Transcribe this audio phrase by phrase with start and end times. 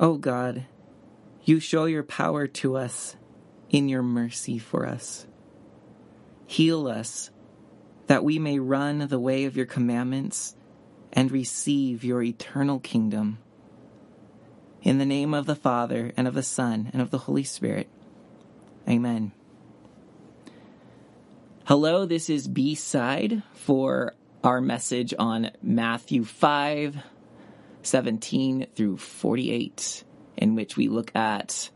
[0.00, 0.64] O God,
[1.44, 3.16] you show your power to us
[3.68, 5.26] in your mercy for us.
[6.46, 7.30] Heal us
[8.06, 10.56] that we may run the way of your commandments
[11.12, 13.40] and receive your eternal kingdom.
[14.80, 17.86] In the name of the Father, and of the Son, and of the Holy Spirit.
[18.88, 19.32] Amen.
[21.66, 26.96] Hello, this is B side for our message on Matthew 5,
[27.82, 30.04] 17 through 48,
[30.36, 31.70] in which we look at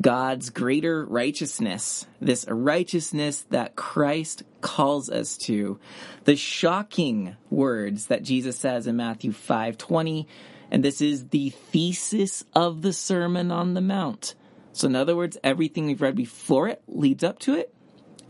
[0.00, 5.78] God's greater righteousness, this righteousness that Christ calls us to.
[6.24, 10.26] The shocking words that Jesus says in Matthew 5:20,
[10.70, 14.34] and this is the thesis of the Sermon on the Mount.
[14.72, 17.74] So in other words, everything we've read before it leads up to it,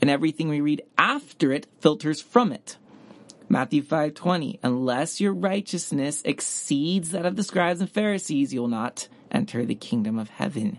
[0.00, 2.78] and everything we read after it filters from it.
[3.50, 9.66] Matthew 5:20 Unless your righteousness exceeds that of the scribes and Pharisees, you'll not enter
[9.66, 10.78] the kingdom of heaven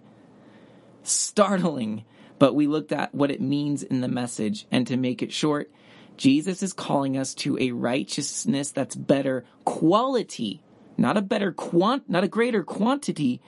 [1.03, 2.05] startling,
[2.39, 4.65] but we looked at what it means in the message.
[4.71, 5.69] And to make it short,
[6.15, 10.61] Jesus is calling us to a righteousness that's better quality,
[10.97, 13.41] not a better quant, not a greater quantity,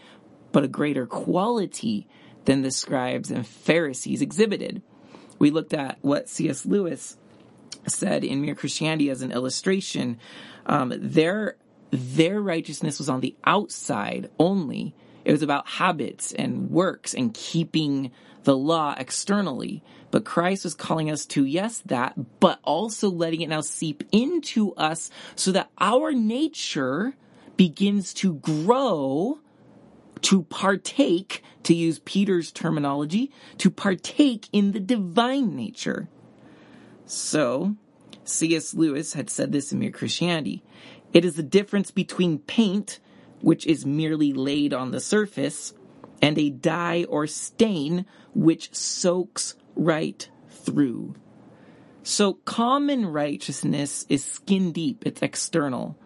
[0.51, 2.07] but a greater quality
[2.45, 4.81] than the scribes and Pharisees exhibited.
[5.39, 6.65] We looked at what C.S.
[6.65, 7.17] Lewis
[7.87, 10.19] said in Mere Christianity as an illustration.
[10.65, 11.57] Um, their
[11.91, 18.11] their righteousness was on the outside only, it was about habits and works and keeping
[18.43, 19.83] the law externally.
[20.11, 24.73] But Christ was calling us to, yes, that, but also letting it now seep into
[24.75, 27.15] us so that our nature
[27.57, 29.39] begins to grow
[30.21, 36.09] to partake, to use Peter's terminology, to partake in the divine nature.
[37.05, 37.75] So,
[38.23, 38.73] C.S.
[38.73, 40.63] Lewis had said this in Mere Christianity.
[41.13, 42.99] It is the difference between paint
[43.43, 45.73] which is merely laid on the surface,
[46.21, 51.13] and a dye or stain which soaks right through.
[52.03, 55.97] So common righteousness is skin deep, it's external.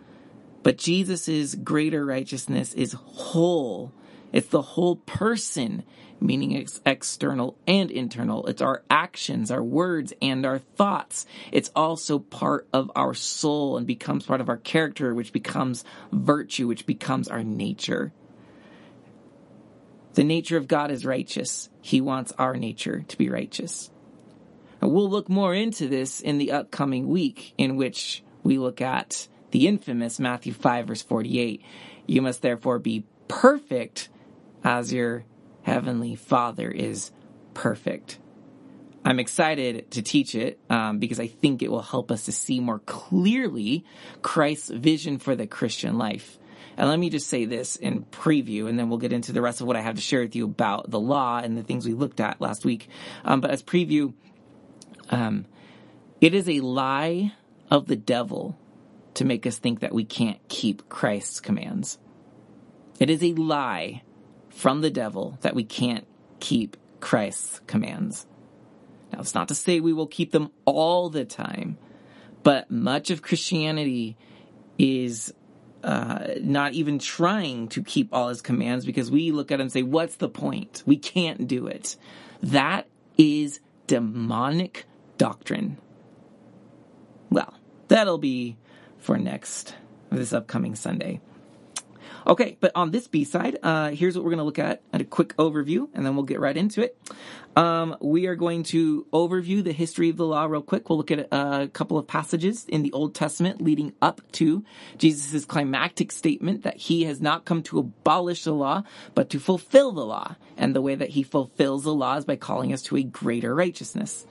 [0.64, 3.94] But Jesus' greater righteousness is whole.
[4.34, 5.84] It's the whole person
[6.20, 8.46] meaning it's external and internal.
[8.48, 11.26] It's our actions, our words, and our thoughts.
[11.52, 16.68] It's also part of our soul and becomes part of our character, which becomes virtue,
[16.68, 18.12] which becomes our nature.
[20.14, 21.70] The nature of God is righteous.
[21.82, 23.92] He wants our nature to be righteous.
[24.82, 29.28] And we'll look more into this in the upcoming week, in which we look at
[29.52, 31.62] the infamous Matthew 5, verse 48.
[32.06, 34.10] You must therefore be perfect
[34.64, 35.24] as your
[35.68, 37.12] Heavenly Father is
[37.54, 38.20] perfect.
[39.04, 42.62] I'm excited to teach it um, because I think it will help us to see
[42.62, 43.84] more clearly
[44.22, 46.40] Christ's vision for the Christian life.
[46.78, 49.60] And let me just say this in preview, and then we'll get into the rest
[49.60, 51.94] of what I have to share with you about the law and the things we
[51.94, 52.88] looked at last week.
[53.26, 54.14] Um, but as preview,
[55.10, 55.48] um,
[56.22, 57.34] it is a lie
[57.70, 58.58] of the devil
[59.16, 61.98] to make us think that we can't keep Christ's commands.
[63.02, 64.04] It is a lie
[64.58, 66.08] from the devil that we can't
[66.40, 68.26] keep Christ's commands.
[69.14, 71.78] Now, it's not to say we will keep them all the time,
[72.42, 74.18] but much of Christianity
[74.80, 75.32] is
[75.84, 79.72] uh, not even trying to keep all his commands because we look at it and
[79.72, 80.82] say, What's the point?
[80.88, 81.96] We can't do it.
[82.42, 84.86] That is demonic
[85.20, 85.78] doctrine.
[87.30, 87.54] Well,
[87.90, 88.58] that'll be
[88.98, 89.76] for next,
[90.10, 91.22] this upcoming Sunday.
[92.28, 95.00] Okay, but on this B side, uh, here's what we're going to look at at
[95.00, 96.98] a quick overview, and then we'll get right into it.
[97.56, 100.90] Um, we are going to overview the history of the law real quick.
[100.90, 104.66] We'll look at a couple of passages in the Old Testament leading up to
[104.98, 108.84] Jesus' climactic statement that he has not come to abolish the law,
[109.16, 110.36] but to fulfill the law.
[110.58, 113.56] And the way that he fulfills the law is by calling us to a greater
[113.56, 114.26] righteousness.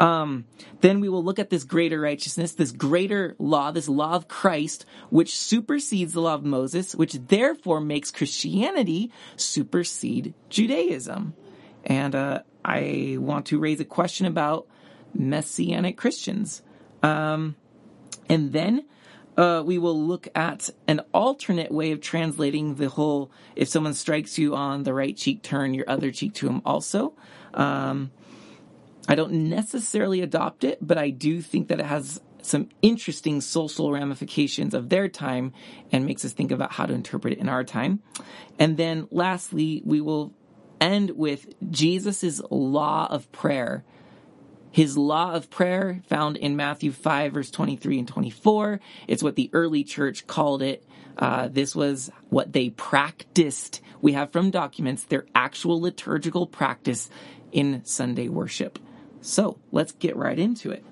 [0.00, 0.46] Um,
[0.80, 4.84] then we will look at this greater righteousness, this greater law, this law of Christ,
[5.10, 11.34] which supersedes the law of Moses, which therefore makes Christianity supersede Judaism.
[11.84, 14.66] And uh, I want to raise a question about
[15.14, 16.62] Messianic Christians.
[17.02, 17.56] Um,
[18.28, 18.84] and then
[19.36, 24.38] uh, we will look at an alternate way of translating the whole if someone strikes
[24.38, 27.14] you on the right cheek, turn your other cheek to him also.
[27.52, 28.10] Um,
[29.08, 33.90] I don't necessarily adopt it, but I do think that it has some interesting social
[33.92, 35.52] ramifications of their time
[35.92, 38.00] and makes us think about how to interpret it in our time.
[38.58, 40.32] And then lastly, we will
[40.80, 43.84] end with Jesus' law of prayer.
[44.70, 48.80] His law of prayer found in Matthew 5 verse 23 and 24.
[49.06, 50.84] It's what the early church called it.
[51.16, 53.80] Uh, this was what they practiced.
[54.02, 57.08] We have from documents their actual liturgical practice
[57.52, 58.78] in Sunday worship.
[59.24, 60.84] So let's get right into it.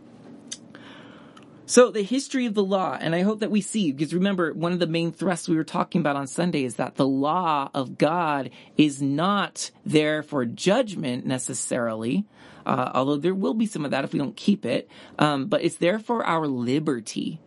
[1.66, 4.72] So the history of the law, and I hope that we see, because remember, one
[4.72, 7.98] of the main thrusts we were talking about on Sunday is that the law of
[7.98, 12.24] God is not there for judgment necessarily,
[12.64, 14.88] uh, although there will be some of that if we don't keep it,
[15.18, 17.38] um, but it's there for our liberty.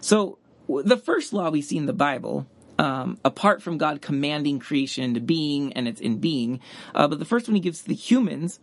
[0.00, 0.38] So
[0.68, 2.46] the first law we see in the Bible,
[2.78, 6.60] um, apart from God commanding creation into being and it's in being,
[6.94, 8.60] uh, but the first one he gives to the humans,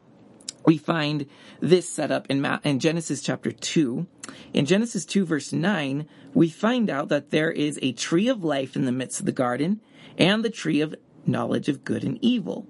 [0.67, 1.25] we find
[1.61, 4.05] this set up in, Ma- in Genesis chapter 2.
[4.53, 8.75] In Genesis 2 verse 9, we find out that there is a tree of life
[8.75, 9.79] in the midst of the garden
[10.17, 10.93] and the tree of
[11.25, 12.67] knowledge of good and evil.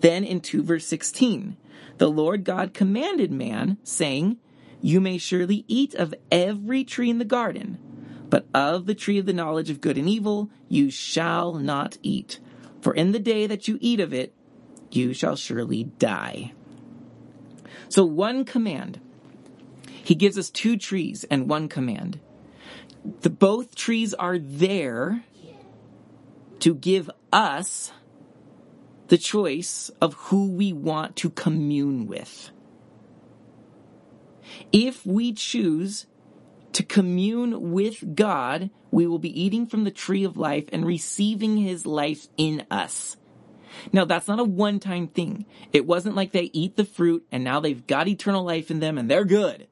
[0.00, 1.56] Then in 2 verse 16,
[1.96, 4.36] the Lord God commanded man, saying,
[4.82, 7.78] You may surely eat of every tree in the garden,
[8.28, 12.38] but of the tree of the knowledge of good and evil you shall not eat.
[12.82, 14.34] For in the day that you eat of it,
[14.90, 16.52] you shall surely die.
[17.88, 19.00] So one command.
[19.86, 22.20] He gives us two trees and one command.
[23.20, 25.24] The both trees are there
[26.60, 27.92] to give us
[29.08, 32.50] the choice of who we want to commune with.
[34.72, 36.06] If we choose
[36.72, 41.56] to commune with God, we will be eating from the tree of life and receiving
[41.56, 43.16] his life in us.
[43.92, 45.46] Now that's not a one-time thing.
[45.72, 48.98] It wasn't like they eat the fruit and now they've got eternal life in them
[48.98, 49.68] and they're good.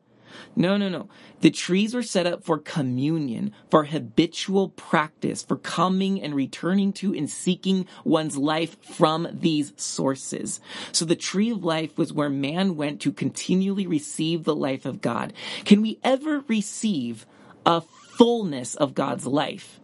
[0.55, 1.09] No, no, no.
[1.41, 7.15] The trees were set up for communion, for habitual practice, for coming and returning to
[7.15, 10.61] and seeking one's life from these sources.
[10.91, 15.01] So the tree of life was where man went to continually receive the life of
[15.01, 15.33] God.
[15.65, 17.27] Can we ever receive
[17.65, 19.81] a fullness of God's life?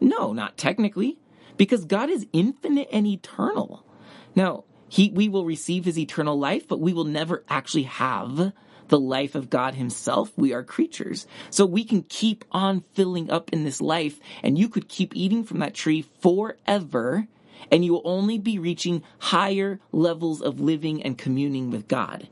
[0.00, 1.18] No, not technically,
[1.62, 3.86] because God is infinite and eternal.
[4.34, 8.52] Now, he, we will receive his eternal life, but we will never actually have
[8.88, 10.32] the life of God himself.
[10.36, 11.24] We are creatures.
[11.50, 15.44] So we can keep on filling up in this life and you could keep eating
[15.44, 17.28] from that tree forever
[17.70, 22.28] and you will only be reaching higher levels of living and communing with God.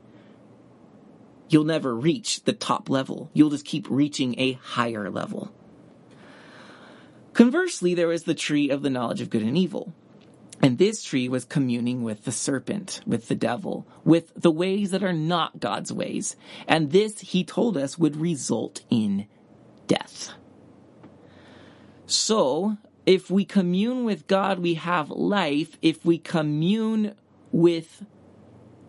[1.47, 3.29] You'll never reach the top level.
[3.33, 5.53] You'll just keep reaching a higher level.
[7.33, 9.93] Conversely, there was the tree of the knowledge of good and evil.
[10.61, 15.03] And this tree was communing with the serpent, with the devil, with the ways that
[15.03, 16.35] are not God's ways.
[16.67, 19.27] And this, he told us, would result in
[19.87, 20.33] death.
[22.05, 25.77] So, if we commune with God, we have life.
[25.81, 27.15] If we commune
[27.51, 28.05] with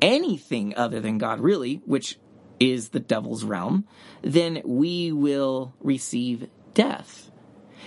[0.03, 2.19] anything other than God, really, which
[2.61, 3.87] is the devil's realm,
[4.21, 7.31] then we will receive death.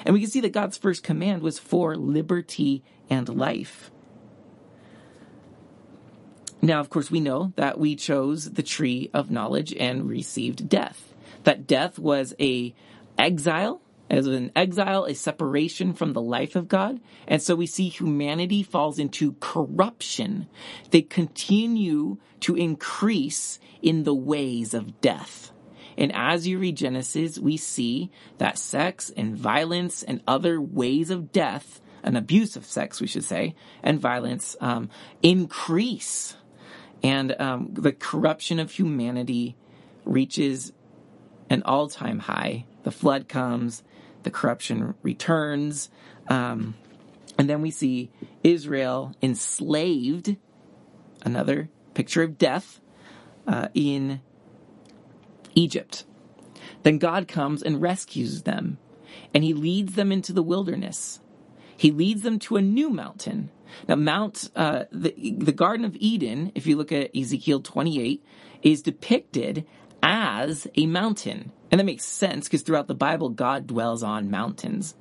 [0.06, 3.92] And we can see that God's first command was for liberty and life.
[6.62, 11.14] Now, of course, we know that we chose the tree of knowledge and received death.
[11.44, 12.74] That death was a
[13.18, 17.00] exile, as an exile, a separation from the life of God.
[17.28, 20.48] And so we see humanity falls into corruption.
[20.92, 25.52] They continue to increase in the ways of death.
[25.98, 31.32] And as you read Genesis, we see that sex and violence and other ways of
[31.32, 34.90] death an abuse of sex, we should say, and violence um,
[35.24, 36.38] increase.
[37.04, 39.58] And um, the corruption of humanity
[40.06, 40.72] reaches
[41.50, 42.66] an all time high.
[42.84, 43.84] The flood comes,
[44.24, 45.90] the corruption returns.
[46.28, 46.76] Um,
[47.38, 48.12] and then we see
[48.44, 50.38] Israel enslaved,
[51.24, 52.80] another picture of death,
[53.48, 54.22] uh, in
[55.56, 56.06] Egypt.
[56.84, 58.78] Then God comes and rescues them,
[59.34, 61.20] and he leads them into the wilderness.
[61.78, 63.50] He leads them to a new mountain.
[63.88, 68.24] Now, Mount, uh, the, the Garden of Eden, if you look at Ezekiel 28,
[68.62, 69.66] is depicted
[70.02, 71.52] as a mountain.
[71.72, 74.96] And that makes sense because throughout the Bible, God dwells on mountains.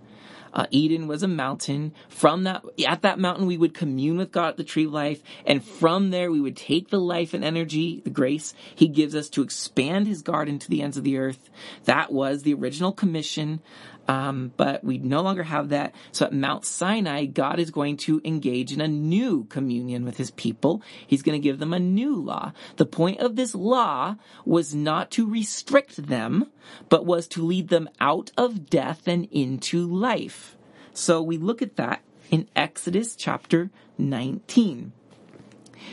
[0.54, 1.92] Uh, Eden was a mountain.
[2.08, 5.20] From that, at that mountain, we would commune with God the tree of life.
[5.44, 9.28] And from there, we would take the life and energy, the grace he gives us
[9.30, 11.50] to expand his garden to the ends of the earth.
[11.84, 13.60] That was the original commission.
[14.06, 15.94] Um, but we no longer have that.
[16.12, 20.30] So at Mount Sinai, God is going to engage in a new communion with his
[20.32, 20.82] people.
[21.06, 22.52] He's going to give them a new law.
[22.76, 26.50] The point of this law was not to restrict them,
[26.88, 30.56] but was to lead them out of death and into life.
[30.92, 34.92] So we look at that in Exodus chapter 19.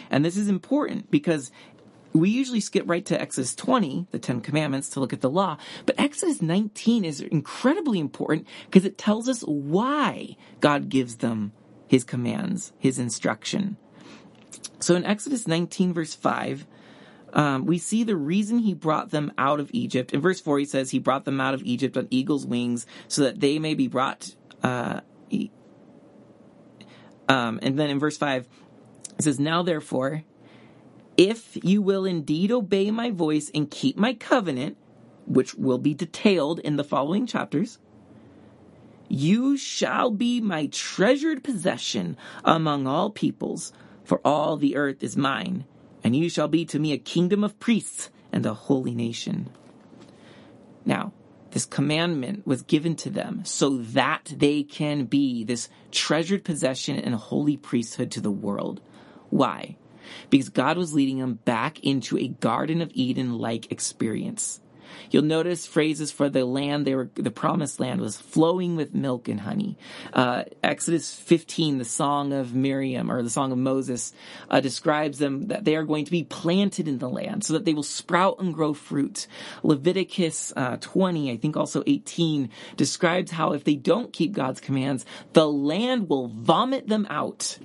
[0.10, 1.51] And this is important because
[2.13, 5.58] we usually skip right to Exodus 20, the Ten Commandments, to look at the law.
[5.86, 11.53] But Exodus 19 is incredibly important because it tells us why God gives them
[11.88, 13.77] his commands, his instruction.
[14.80, 16.65] So in Exodus 19, verse 5,
[17.34, 20.13] um, we see the reason he brought them out of Egypt.
[20.13, 23.24] In verse 4, he says he brought them out of Egypt on eagle's wings so
[23.24, 24.36] that they may be brought.
[24.63, 25.01] Uh,
[27.30, 28.48] um, and then in verse 5,
[29.18, 30.24] it says, Now therefore,
[31.18, 34.77] if you will indeed obey my voice and keep my covenant,
[35.25, 37.77] which will be detailed in the following chapters,
[39.08, 45.65] you shall be my treasured possession among all peoples, for all the earth is mine
[46.03, 49.50] and you shall be to me a kingdom of priests and a holy nation.
[50.86, 51.13] Now,
[51.51, 57.13] this commandment was given to them so that they can be this treasured possession and
[57.13, 58.82] holy priesthood to the world.
[59.30, 59.75] Why?
[60.30, 64.62] Because God was leading them back into a Garden of Eden like experience.
[65.10, 69.27] You'll notice phrases for the land they were, the promised land was flowing with milk
[69.27, 69.77] and honey.
[70.13, 74.13] Uh, Exodus 15, the song of Miriam or the song of Moses,
[74.50, 77.65] uh, describes them that they are going to be planted in the land so that
[77.65, 79.27] they will sprout and grow fruit.
[79.63, 85.06] Leviticus uh, 20, I think also 18, describes how if they don't keep God's commands,
[85.34, 87.58] the land will vomit them out.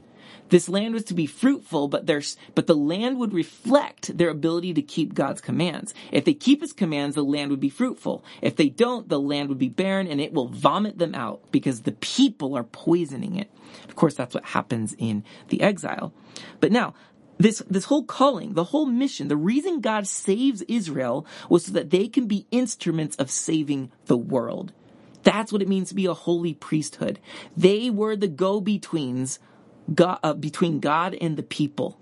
[0.48, 2.06] This land was to be fruitful, but
[2.54, 5.92] but the land would reflect their ability to keep God's commands.
[6.12, 8.24] If they keep his commands, the land would be fruitful.
[8.40, 11.82] If they don't, the land would be barren and it will vomit them out because
[11.82, 13.50] the people are poisoning it.
[13.88, 16.12] Of course, that's what happens in the exile.
[16.60, 16.94] But now,
[17.38, 21.90] this, this whole calling, the whole mission, the reason God saves Israel was so that
[21.90, 24.72] they can be instruments of saving the world.
[25.22, 27.18] That's what it means to be a holy priesthood.
[27.56, 29.38] They were the go-betweens
[29.92, 31.98] God, uh, between God and the people.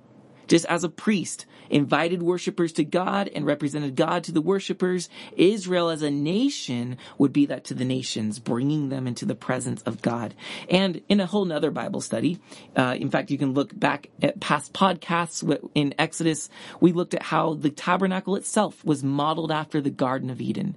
[0.47, 5.89] Just as a priest invited worshippers to God and represented God to the worshippers, Israel
[5.89, 10.03] as a nation would be that to the nations, bringing them into the presence of
[10.03, 10.35] God.
[10.69, 12.39] And in a whole nother Bible study,
[12.77, 15.43] uh, in fact, you can look back at past podcasts
[15.75, 16.51] in Exodus.
[16.81, 20.77] We looked at how the tabernacle itself was modeled after the Garden of Eden.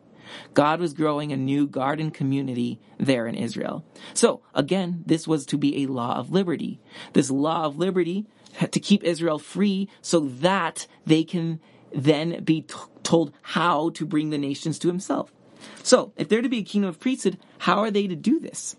[0.53, 3.85] God was growing a new garden community there in Israel.
[4.13, 6.79] So again, this was to be a law of liberty.
[7.13, 8.25] This law of liberty
[8.71, 11.59] to keep Israel free so that they can
[11.93, 15.31] then be t- told how to bring the nations to himself.
[15.83, 18.75] So if they're to be a kingdom of priesthood, how are they to do this?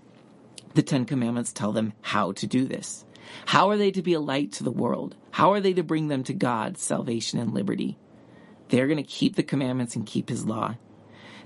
[0.75, 3.05] The Ten Commandments tell them how to do this.
[3.47, 5.17] How are they to be a light to the world?
[5.33, 7.99] How are they to bring them to God, salvation, and liberty?
[8.69, 10.77] They're going to keep the commandments and keep his law.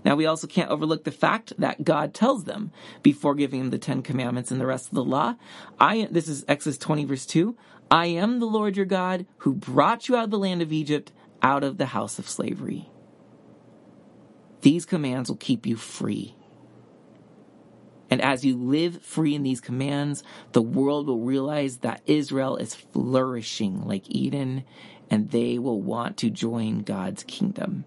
[0.05, 3.79] Now, we also can't overlook the fact that God tells them before giving them the
[3.79, 5.37] Ten Commandments and the rest of the law.
[5.79, 7.57] I, this is Exodus 20 verse 2.
[7.91, 11.13] I am the Lord your God who brought you out of the land of Egypt,
[11.43, 12.89] out of the house of slavery.
[14.63, 16.37] These commands will keep you free.
[18.11, 22.75] And as you live free in these commands, the world will realize that Israel is
[22.75, 24.65] flourishing like Eden,
[25.11, 27.87] and they will want to join God's kingdom.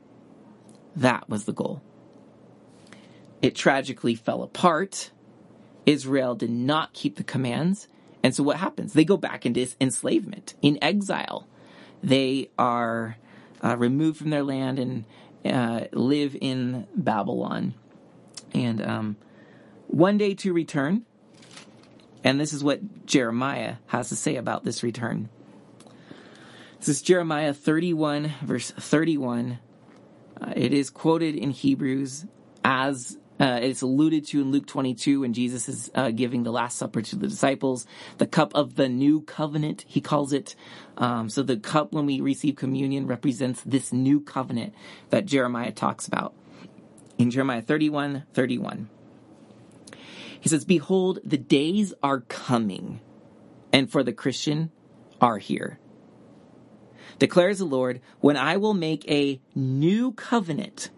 [0.95, 1.84] That was the goal.
[3.46, 5.12] It tragically fell apart.
[5.86, 7.88] Israel did not keep the commands.
[8.24, 8.94] And so what happens?
[8.94, 11.48] They go back into enslavement, in exile.
[12.02, 13.18] They are
[13.64, 15.06] uh, removed from their land and
[15.46, 17.75] uh, live in Babylon.
[18.56, 19.18] And um,
[19.86, 21.06] one day to return.
[22.24, 25.30] And this is what Jeremiah has to say about this return.
[26.80, 29.60] This is Jeremiah 31, verse 31.
[30.42, 32.25] Uh, it is quoted in Hebrews
[32.64, 36.77] as uh, it's alluded to in Luke 22 when Jesus is uh, giving the Last
[36.77, 37.86] Supper to the disciples,
[38.18, 40.56] the cup of the new covenant, he calls it.
[40.98, 44.74] Um, so the cup when we receive communion represents this new covenant
[45.10, 46.34] that Jeremiah talks about.
[47.18, 48.89] In Jeremiah 31, 31.
[50.39, 53.01] He says, Behold, the days are coming,
[53.74, 54.72] and for the Christian
[55.20, 55.80] are here.
[57.20, 60.89] Declares the Lord, when I will make a new covenant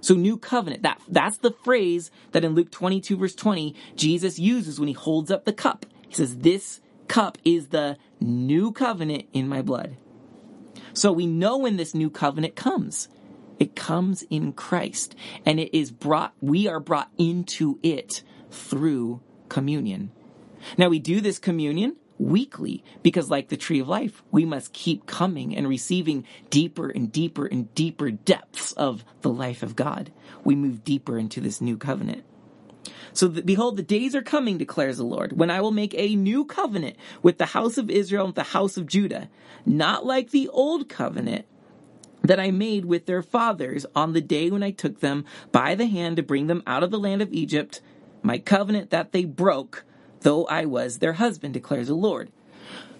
[0.00, 4.78] so new covenant, that, that's the phrase that in Luke 22 verse 20, Jesus uses
[4.78, 5.86] when he holds up the cup.
[6.08, 9.96] He says, this cup is the new covenant in my blood.
[10.92, 13.08] So we know when this new covenant comes.
[13.58, 15.14] It comes in Christ
[15.44, 20.12] and it is brought, we are brought into it through communion.
[20.76, 25.06] Now we do this communion weekly because like the tree of life, we must keep
[25.06, 30.12] coming and receiving deeper and deeper and deeper depths of the life of God.
[30.44, 32.24] We move deeper into this new covenant.
[33.12, 36.14] So the, behold, the days are coming, declares the Lord, when I will make a
[36.14, 39.28] new covenant with the house of Israel and the house of Judah,
[39.66, 41.46] not like the old covenant,
[42.22, 45.86] that I made with their fathers on the day when I took them by the
[45.86, 47.80] hand to bring them out of the land of Egypt,
[48.22, 49.84] my covenant that they broke,
[50.20, 52.30] though I was their husband, declares the Lord.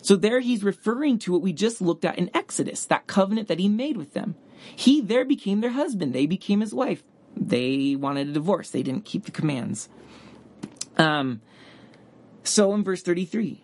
[0.03, 3.59] So there he's referring to what we just looked at in Exodus, that covenant that
[3.59, 4.37] he made with them.
[4.75, 6.13] He there became their husband.
[6.13, 7.03] They became his wife.
[7.37, 8.71] They wanted a divorce.
[8.71, 9.89] They didn't keep the commands.
[10.97, 11.41] Um,
[12.43, 13.63] so in verse 33,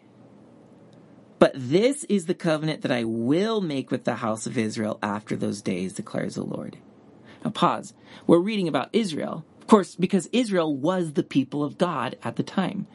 [1.38, 5.36] but this is the covenant that I will make with the house of Israel after
[5.36, 6.78] those days, declares the Lord.
[7.44, 7.92] Now pause.
[8.26, 12.42] We're reading about Israel, of course, because Israel was the people of God at the
[12.42, 12.86] time.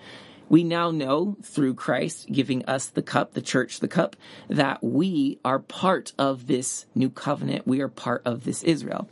[0.50, 4.16] We now know through Christ giving us the cup, the church the cup,
[4.50, 7.68] that we are part of this new covenant.
[7.68, 9.08] We are part of this Israel.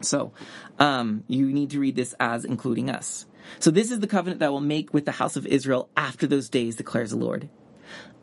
[0.00, 0.32] So,
[0.78, 3.26] um, you need to read this as including us.
[3.58, 6.26] So this is the covenant that I will make with the house of Israel after
[6.26, 7.48] those days, declares the Lord.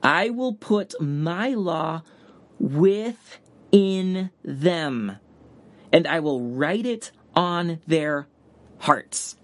[0.01, 2.03] I will put my law
[2.59, 5.17] within them,
[5.91, 8.27] and I will write it on their
[8.79, 9.35] hearts.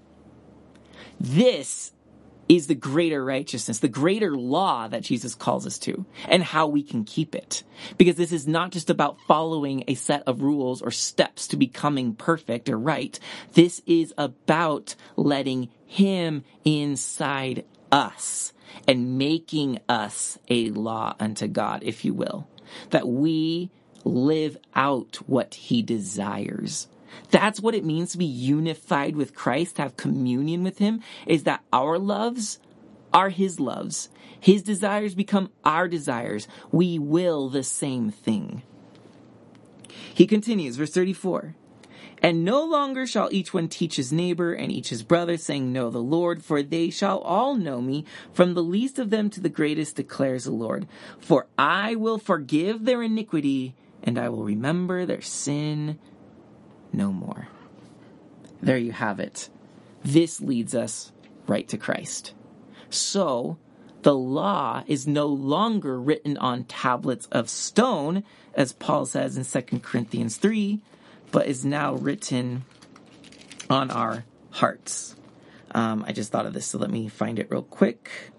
[1.19, 1.92] This
[2.55, 6.83] is the greater righteousness, the greater law that Jesus calls us to, and how we
[6.83, 7.63] can keep it.
[7.97, 12.13] Because this is not just about following a set of rules or steps to becoming
[12.13, 13.19] perfect or right.
[13.53, 18.53] This is about letting Him inside us
[18.87, 22.47] and making us a law unto God, if you will.
[22.91, 23.71] That we
[24.03, 26.87] live out what He desires.
[27.31, 31.43] That's what it means to be unified with Christ, to have communion with Him, is
[31.43, 32.59] that our loves
[33.13, 34.09] are His loves.
[34.39, 36.47] His desires become our desires.
[36.71, 38.63] We will the same thing.
[40.13, 41.55] He continues, verse 34.
[42.21, 45.89] And no longer shall each one teach his neighbor and each his brother, saying, Know
[45.89, 49.49] the Lord, for they shall all know me, from the least of them to the
[49.49, 50.87] greatest, declares the Lord.
[51.19, 55.99] For I will forgive their iniquity, and I will remember their sin
[56.93, 57.47] no more.
[58.61, 59.49] There you have it.
[60.03, 61.11] This leads us
[61.47, 62.33] right to Christ.
[62.89, 63.57] So,
[64.03, 68.23] the law is no longer written on tablets of stone,
[68.53, 70.81] as Paul says in 2 Corinthians 3,
[71.31, 72.65] but is now written
[73.69, 75.15] on our hearts.
[75.71, 78.32] Um, I just thought of this, so let me find it real quick.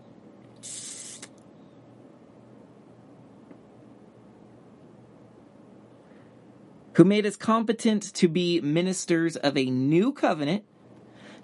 [6.95, 10.65] Who made us competent to be ministers of a new covenant,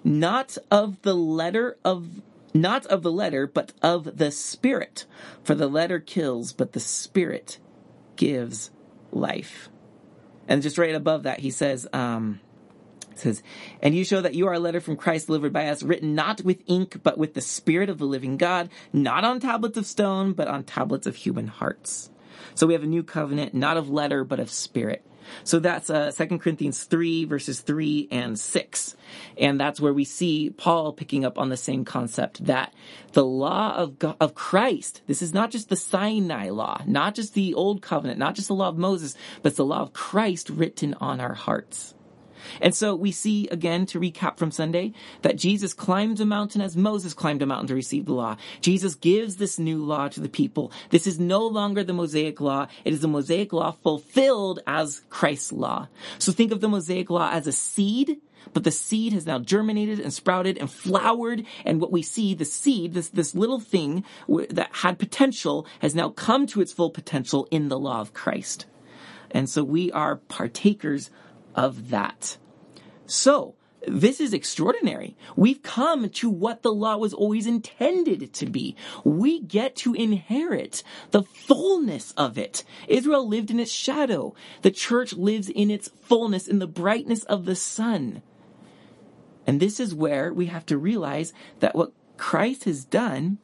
[0.03, 2.21] not of the letter of
[2.53, 5.05] not of the letter, but of the Spirit.
[5.43, 7.59] For the letter kills, but the Spirit
[8.17, 8.71] gives
[9.11, 9.69] life.
[10.49, 12.41] And just right above that, he says, um,
[13.15, 13.41] says,
[13.81, 16.41] and you show that you are a letter from Christ delivered by us, written not
[16.43, 20.33] with ink, but with the Spirit of the living God, not on tablets of stone,
[20.33, 22.09] but on tablets of human hearts.
[22.55, 25.05] So we have a new covenant, not of letter, but of spirit.
[25.43, 28.95] So that's uh, 2 Corinthians 3, verses 3 and 6.
[29.37, 32.73] And that's where we see Paul picking up on the same concept that
[33.13, 37.33] the law of, God, of Christ, this is not just the Sinai law, not just
[37.33, 40.49] the old covenant, not just the law of Moses, but it's the law of Christ
[40.49, 41.93] written on our hearts.
[42.61, 46.75] And so we see again, to recap from Sunday, that Jesus climbed a mountain as
[46.75, 48.37] Moses climbed a mountain to receive the law.
[48.61, 50.71] Jesus gives this new law to the people.
[50.89, 52.67] This is no longer the Mosaic law.
[52.85, 55.87] It is the Mosaic law fulfilled as Christ's law.
[56.19, 58.21] So think of the Mosaic law as a seed
[58.53, 61.45] but the seed has now germinated and sprouted and flowered.
[61.65, 64.03] And what we see, the seed, this, this little thing
[64.49, 68.65] that had potential has now come to its full potential in the law of Christ.
[69.29, 71.09] And so we are partakers
[71.55, 72.37] of that.
[73.05, 73.55] So,
[73.87, 75.17] this is extraordinary.
[75.35, 78.75] We've come to what the law was always intended to be.
[79.03, 82.63] We get to inherit the fullness of it.
[82.87, 84.35] Israel lived in its shadow.
[84.61, 88.21] The church lives in its fullness, in the brightness of the sun.
[89.47, 93.39] And this is where we have to realize that what Christ has done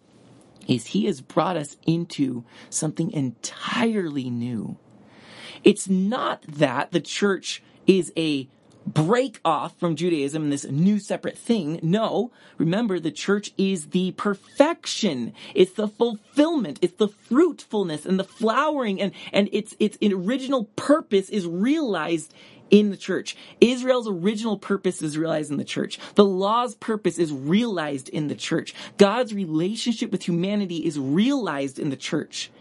[0.67, 4.77] is he has brought us into something entirely new.
[5.63, 8.47] It's not that the church is a
[8.87, 11.79] break off from Judaism this new separate thing.
[11.83, 15.33] No, remember the church is the perfection.
[15.53, 16.79] It's the fulfillment.
[16.81, 22.33] It's the fruitfulness and the flowering and, and its, its original purpose is realized
[22.69, 23.35] in the church.
[23.61, 25.99] Israel's original purpose is realized in the church.
[26.15, 28.73] The law's purpose is realized in the church.
[28.97, 32.51] God's relationship with humanity is realized in the church.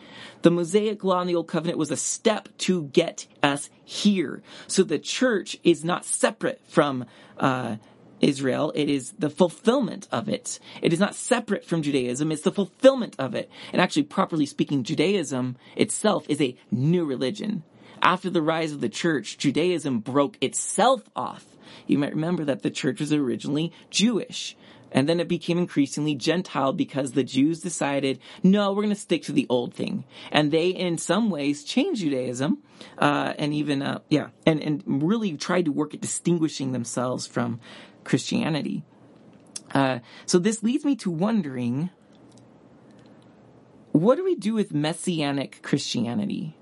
[0.43, 4.43] The Mosaic law in the Old Covenant was a step to get us here.
[4.67, 7.07] So the church is not separate from
[7.39, 7.77] uh,
[8.21, 8.73] Israel.
[8.75, 10.59] It is the fulfillment of it.
[10.83, 12.33] It is not separate from Judaism.
[12.33, 13.51] It's the fulfillment of it.
[13.73, 17.63] And actually, properly speaking, Judaism itself is a new religion.
[18.03, 21.45] After the rise of the church, Judaism broke itself off.
[21.87, 24.57] You might remember that the church was originally Jewish.
[24.93, 29.25] And then it became increasingly Gentile because the Jews decided, no, we're going to stick
[29.25, 30.05] to the old thing.
[30.31, 32.63] And they, in some ways, changed Judaism,
[32.97, 37.61] uh, and even, uh, yeah, and, and really tried to work at distinguishing themselves from
[38.05, 38.85] Christianity.
[39.75, 41.91] Uh, so this leads me to wondering,
[43.91, 46.57] what do we do with Messianic Christianity?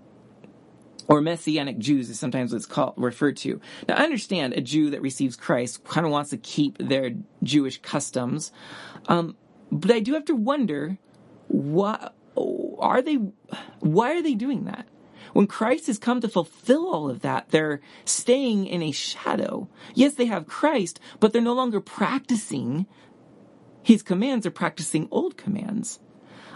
[1.09, 3.61] Or Messianic Jews is sometimes what's called referred to.
[3.89, 7.13] Now, I understand a Jew that receives Christ kind of wants to keep their
[7.43, 8.53] Jewish customs,
[9.09, 9.37] um,
[9.71, 10.99] but I do have to wonder,
[11.49, 13.19] what are they?
[13.81, 14.87] Why are they doing that?
[15.33, 19.69] When Christ has come to fulfill all of that, they're staying in a shadow.
[19.95, 22.87] Yes, they have Christ, but they're no longer practicing
[23.83, 25.99] His commands; they're practicing old commands.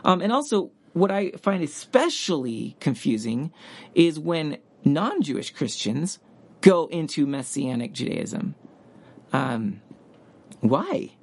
[0.05, 3.53] Um, and also, what I find especially confusing
[3.95, 6.19] is when non-Jewish Christians
[6.61, 8.55] go into Messianic Judaism.
[9.33, 9.81] Um,
[10.61, 11.15] why?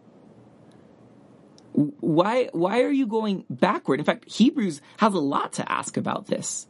[1.74, 4.00] Why, why are you going backward?
[4.00, 6.68] In fact, Hebrews has a lot to ask about this.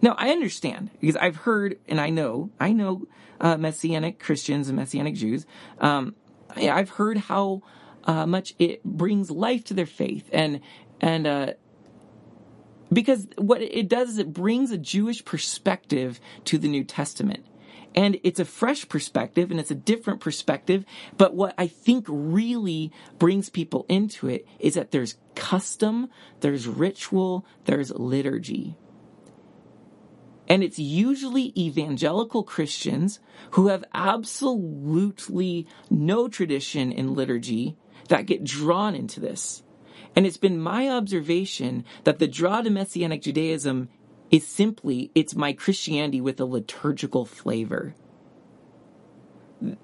[0.00, 3.06] Now, I understand because I've heard and I know, I know,
[3.40, 5.44] uh, Messianic Christians and Messianic Jews.
[5.80, 6.14] Um,
[6.56, 7.62] I've heard how,
[8.04, 10.60] uh, much it brings life to their faith and,
[11.00, 11.52] and, uh,
[12.92, 17.46] because what it does is it brings a Jewish perspective to the New Testament.
[17.94, 20.84] And it's a fresh perspective and it's a different perspective.
[21.16, 27.46] But what I think really brings people into it is that there's custom, there's ritual,
[27.66, 28.76] there's liturgy.
[30.48, 33.20] And it's usually evangelical Christians
[33.52, 37.76] who have absolutely no tradition in liturgy
[38.08, 39.63] that get drawn into this.
[40.16, 43.88] And it's been my observation that the draw to Messianic Judaism
[44.30, 47.94] is simply, it's my Christianity with a liturgical flavor.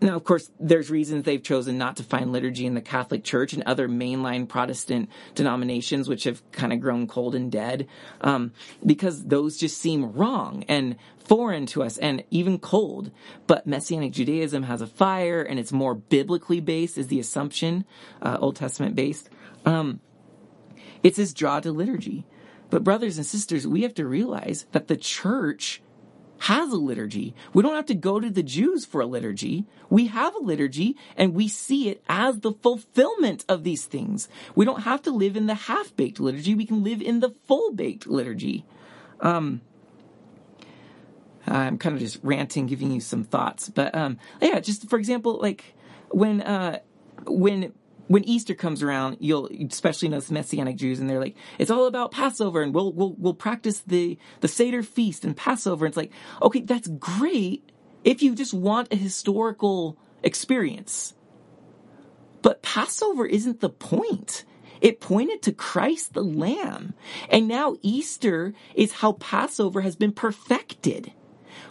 [0.03, 3.55] Now, of course, there's reasons they've chosen not to find liturgy in the Catholic Church
[3.55, 7.89] and other mainline Protestant denominations, which have kind of grown cold and dead,
[8.21, 8.53] um,
[8.85, 13.11] because those just seem wrong and foreign to us and even cold.
[13.47, 17.87] But Messianic Judaism has a fire and it's more biblically based, is the assumption,
[18.21, 19.31] uh, Old Testament based.
[19.65, 20.01] Um,
[21.03, 22.27] it's his draw to liturgy.
[22.71, 25.83] But brothers and sisters, we have to realize that the church
[26.41, 27.35] has a liturgy.
[27.53, 29.67] We don't have to go to the Jews for a liturgy.
[29.91, 34.29] We have a liturgy and we see it as the fulfillment of these things.
[34.55, 36.55] We don't have to live in the half-baked liturgy.
[36.55, 38.65] We can live in the full-baked liturgy.
[39.21, 39.61] Um,
[41.47, 45.39] I'm kind of just ranting, giving you some thoughts, but um, yeah, just for example,
[45.41, 45.75] like
[46.11, 46.79] when uh,
[47.27, 47.73] when
[48.11, 52.11] when Easter comes around, you'll especially know Messianic Jews, and they're like, it's all about
[52.11, 55.87] Passover, and we'll we'll we'll practice the the Seder feast and Passover.
[55.87, 56.11] And it's like,
[56.43, 57.71] okay, that's great
[58.03, 61.15] if you just want a historical experience,
[62.43, 64.45] but Passover isn't the point.
[64.81, 66.95] It pointed to Christ the Lamb,
[67.29, 71.13] and now Easter is how Passover has been perfected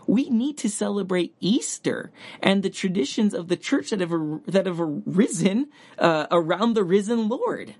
[0.07, 2.11] we need to celebrate Easter
[2.41, 4.11] and the traditions of the church that have
[4.45, 7.75] that have arisen uh, around the risen Lord.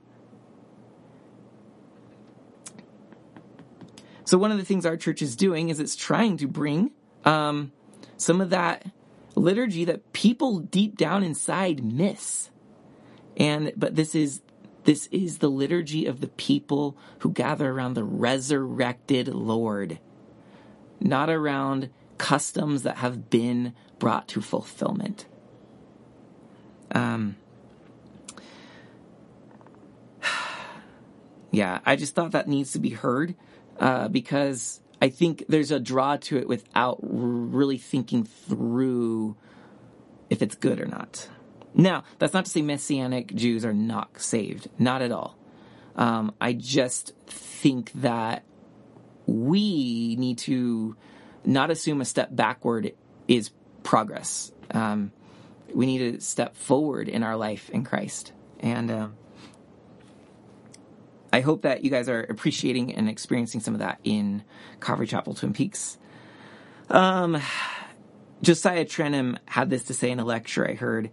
[4.25, 6.91] So one of the things our church is doing is it's trying to bring
[7.25, 7.71] um,
[8.15, 8.85] some of that
[9.33, 12.51] liturgy that people deep down inside miss.
[13.37, 14.41] And but this is
[14.83, 19.99] this is the liturgy of the people who gather around the resurrected Lord,
[20.99, 25.25] not around customs that have been brought to fulfillment.
[26.91, 27.35] Um,
[31.51, 33.35] yeah, I just thought that needs to be heard
[33.79, 39.35] uh, because I think there's a draw to it without really thinking through
[40.29, 41.29] if it's good or not.
[41.73, 44.69] Now, that's not to say Messianic Jews are not saved.
[44.77, 45.37] Not at all.
[45.95, 48.43] Um, I just think that
[49.29, 50.95] we need to
[51.45, 52.93] not assume a step backward
[53.27, 53.51] is
[53.83, 54.51] progress.
[54.71, 55.11] Um,
[55.73, 58.33] we need to step forward in our life in Christ.
[58.59, 59.07] And uh,
[61.31, 64.43] I hope that you guys are appreciating and experiencing some of that in
[64.81, 65.97] Calvary Chapel Twin Peaks.
[66.89, 67.39] Um,
[68.41, 71.11] Josiah Trenham had this to say in a lecture I heard.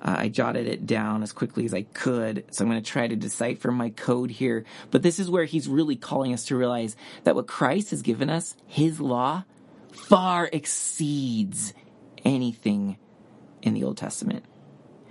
[0.00, 3.08] Uh, I jotted it down as quickly as I could, so I'm going to try
[3.08, 4.64] to decipher my code here.
[4.90, 8.30] But this is where he's really calling us to realize that what Christ has given
[8.30, 9.44] us, his law,
[9.92, 11.74] far exceeds
[12.24, 12.96] anything
[13.62, 14.44] in the Old Testament.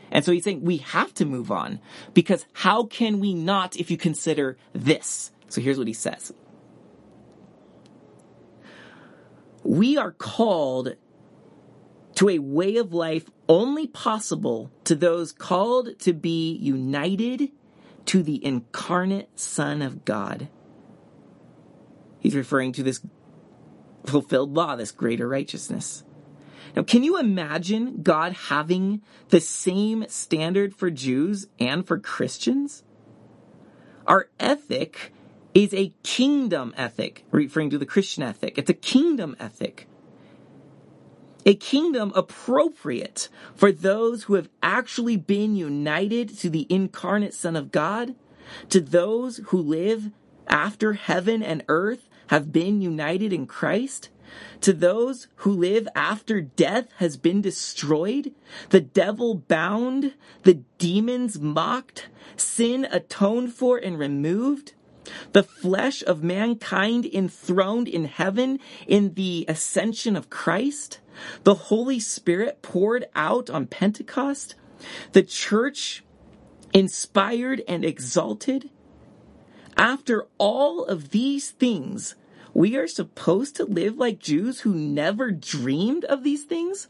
[0.10, 1.80] And so he's saying we have to move on
[2.14, 5.32] because how can we not if you consider this?
[5.50, 6.32] So here's what he says.
[9.68, 10.96] we are called
[12.18, 17.52] to a way of life only possible to those called to be united
[18.06, 20.48] to the incarnate Son of God.
[22.20, 23.02] He's referring to this
[24.08, 26.04] fulfilled law, this greater righteousness.
[26.76, 32.84] Now, can you imagine God having the same standard for Jews and for Christians?
[34.08, 35.14] Our ethic
[35.54, 38.58] is a kingdom ethic, referring to the Christian ethic.
[38.58, 39.88] It's a kingdom ethic.
[41.48, 47.72] A kingdom appropriate for those who have actually been united to the incarnate Son of
[47.72, 48.16] God,
[48.68, 50.12] to those who live
[50.50, 54.10] after heaven and earth have been united in Christ,
[54.60, 58.34] to those who live after death has been destroyed,
[58.72, 64.74] the devil bound, the demons mocked, sin atoned for and removed,
[65.32, 71.00] the flesh of mankind enthroned in heaven in the ascension of Christ,
[71.44, 74.56] the Holy Spirit poured out on Pentecost,
[75.12, 76.04] the church
[76.74, 78.70] inspired and exalted.
[79.76, 82.16] After all of these things,
[82.54, 86.88] we are supposed to live like Jews who never dreamed of these things?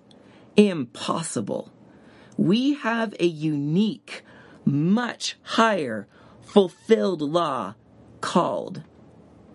[0.56, 1.72] Impossible.
[2.38, 4.24] We have a unique,
[4.63, 6.08] much higher,
[6.42, 7.76] fulfilled law
[8.22, 8.84] called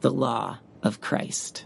[0.01, 1.65] the law of Christ.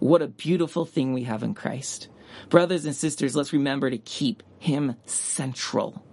[0.00, 2.08] What a beautiful thing we have in Christ.
[2.48, 6.04] Brothers and sisters, let's remember to keep Him central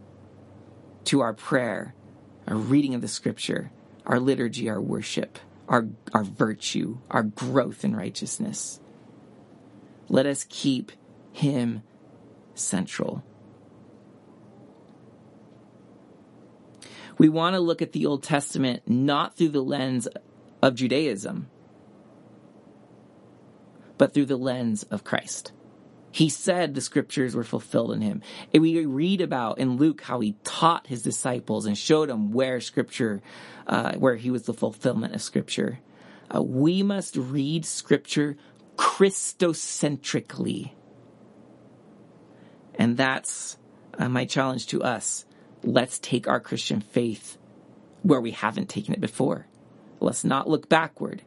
[1.06, 1.96] to our prayer,
[2.48, 3.72] our reading of the scripture,
[4.06, 8.80] our liturgy, our worship our, our virtue, our growth in righteousness.
[10.10, 10.92] Let us keep
[11.34, 11.84] him
[12.56, 13.24] central.
[17.18, 20.08] We want to look at the Old Testament not through the lens
[20.62, 21.50] of Judaism,
[23.98, 25.52] but through the lens of Christ.
[26.12, 28.22] He said the scriptures were fulfilled in him.
[28.54, 32.60] And we read about in Luke how he taught his disciples and showed them where
[32.60, 33.22] scripture,
[33.68, 35.80] uh, where he was the fulfillment of scripture.
[36.34, 38.36] Uh, we must read scripture
[38.78, 40.72] Christocentrically.
[42.76, 43.58] And that's
[43.98, 45.26] uh, my challenge to us.
[45.64, 47.38] Let's take our Christian faith
[48.02, 49.48] where we haven't taken it before.
[50.00, 51.24] Let's not look backward.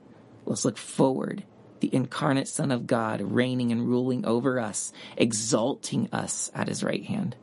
[0.47, 1.45] Let's look forward
[1.81, 7.05] the incarnate Son of God, reigning and ruling over us, exalting us at his right
[7.05, 7.37] hand.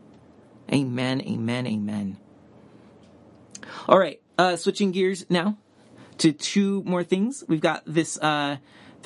[0.71, 2.17] Amen, amen, amen.
[3.87, 5.57] All right, uh, switching gears now
[6.19, 7.43] to two more things.
[7.47, 8.57] We've got this uh,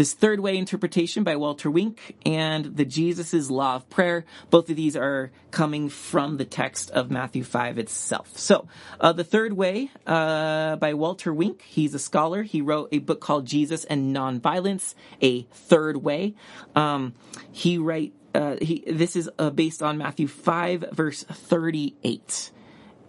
[0.01, 4.25] this third way interpretation by Walter Wink and the Jesus's Law of Prayer.
[4.49, 8.35] Both of these are coming from the text of Matthew 5 itself.
[8.35, 8.67] So,
[8.99, 12.41] uh, the third way uh, by Walter Wink, he's a scholar.
[12.41, 16.33] He wrote a book called Jesus and Nonviolence, a third way.
[16.75, 17.13] Um,
[17.51, 22.49] he write uh, he, this is uh, based on Matthew 5 verse 38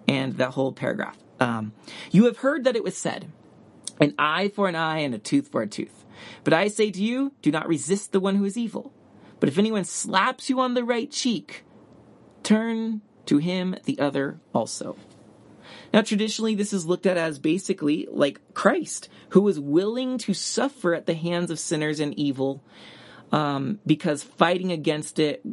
[0.09, 1.17] and that whole paragraph.
[1.41, 1.73] Um,
[2.11, 3.33] you have heard that it was said,
[4.03, 6.05] an eye for an eye and a tooth for a tooth.
[6.45, 8.93] But I say to you, do not resist the one who is evil.
[9.41, 11.65] But if anyone slaps you on the right cheek,
[12.43, 14.97] turn to him the other also.
[15.93, 20.95] Now, traditionally, this is looked at as basically like Christ, who was willing to suffer
[20.95, 22.63] at the hands of sinners and evil
[23.31, 25.45] um, because fighting against it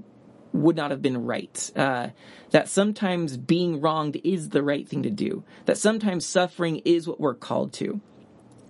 [0.54, 1.72] would not have been right.
[1.76, 2.10] Uh,
[2.52, 5.44] that sometimes being wronged is the right thing to do.
[5.66, 8.02] That sometimes suffering is what we're called to.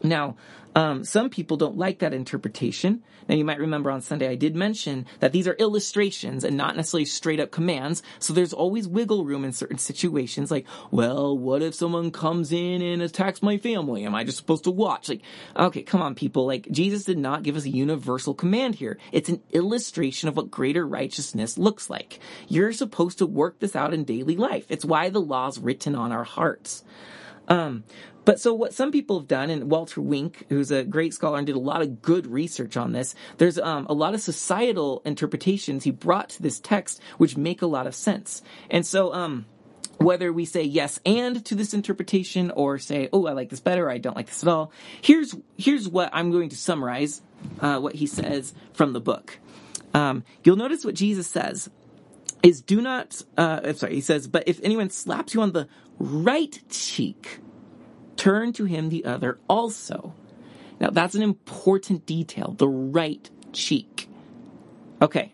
[0.04, 0.36] Now,
[0.76, 3.04] um, some people don't like that interpretation.
[3.28, 6.76] Now, you might remember on Sunday I did mention that these are illustrations and not
[6.76, 8.02] necessarily straight up commands.
[8.20, 10.52] So there's always wiggle room in certain situations.
[10.52, 14.06] Like, well, what if someone comes in and attacks my family?
[14.06, 15.10] Am I just supposed to watch?
[15.10, 15.22] Like,
[15.56, 16.46] okay, come on, people.
[16.46, 18.98] Like, Jesus did not give us a universal command here.
[19.12, 22.20] It's an illustration of what greater righteousness looks like.
[22.48, 24.66] You're supposed to work this out in daily life.
[24.70, 26.84] It's why the law's written on our hearts.
[27.48, 27.84] Um,
[28.26, 31.48] but so what some people have done, and Walter Wink, who's a great scholar and
[31.48, 35.84] did a lot of good research on this, there's um, a lot of societal interpretations
[35.84, 38.42] he brought to this text, which make a lot of sense.
[38.70, 39.46] And so, um,
[39.98, 43.88] whether we say yes and to this interpretation or say, oh, I like this better,
[43.88, 47.22] or I don't like this at all, here's here's what I'm going to summarize
[47.60, 49.40] uh, what he says from the book.
[49.94, 51.70] Um, you'll notice what Jesus says
[52.44, 55.68] is do not, uh, I'm sorry, he says, but if anyone slaps you on the
[55.98, 57.40] right cheek,
[58.20, 60.14] turn to him the other also.
[60.80, 64.10] Now that's an important detail, the right cheek.
[65.02, 65.34] Okay.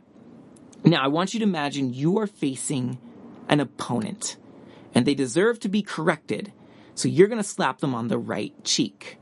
[0.83, 2.99] Now I want you to imagine you are facing
[3.49, 4.37] an opponent
[4.93, 6.53] and they deserve to be corrected.
[6.93, 9.17] So you're going to slap them on the right cheek.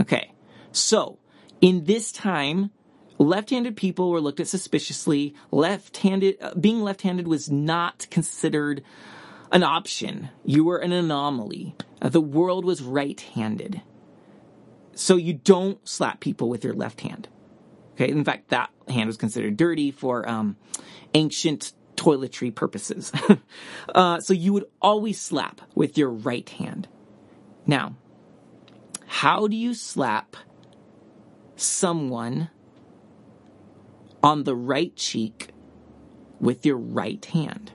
[0.00, 0.32] Okay.
[0.72, 1.18] So
[1.60, 2.70] in this time,
[3.18, 5.34] left-handed people were looked at suspiciously.
[5.50, 8.82] Left-handed, uh, being left-handed was not considered
[9.50, 10.30] an option.
[10.44, 11.74] You were an anomaly.
[12.00, 13.82] Uh, the world was right-handed.
[14.94, 17.28] So you don't slap people with your left hand.
[17.94, 18.10] Okay.
[18.10, 20.56] In fact, that hand was considered dirty for, um,
[21.14, 23.10] ancient toiletry purposes.
[23.94, 26.88] uh, so you would always slap with your right hand.
[27.66, 27.96] Now,
[29.06, 30.36] how do you slap
[31.56, 32.50] someone
[34.22, 35.48] on the right cheek
[36.38, 37.72] with your right hand?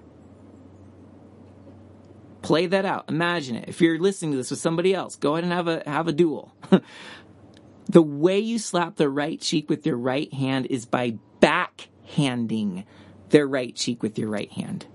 [2.42, 3.06] Play that out.
[3.10, 3.70] Imagine it.
[3.70, 6.12] If you're listening to this with somebody else, go ahead and have a have a
[6.12, 6.56] duel.
[7.86, 12.86] the way you slap the right cheek with your right hand is by backhanding
[13.30, 14.86] their right cheek with your right hand.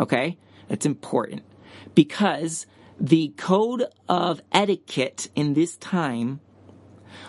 [0.00, 0.38] Okay?
[0.68, 1.42] That's important
[1.94, 2.66] because
[3.00, 6.40] the code of etiquette in this time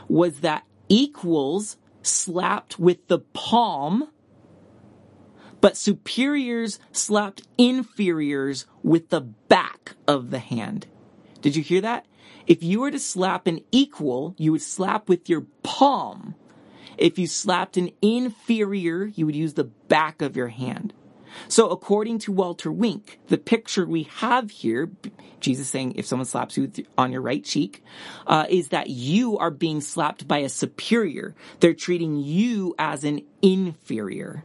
[0.07, 4.09] was that equals slapped with the palm,
[5.61, 10.87] but superiors slapped inferiors with the back of the hand.
[11.41, 12.05] Did you hear that?
[12.47, 16.35] If you were to slap an equal, you would slap with your palm.
[16.97, 20.93] If you slapped an inferior, you would use the back of your hand.
[21.47, 24.89] So according to Walter Wink, the picture we have here,
[25.39, 27.83] Jesus saying if someone slaps you on your right cheek,
[28.27, 31.35] uh, is that you are being slapped by a superior.
[31.59, 34.43] They're treating you as an inferior.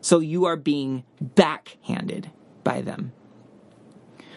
[0.00, 2.30] So you are being backhanded
[2.64, 3.12] by them.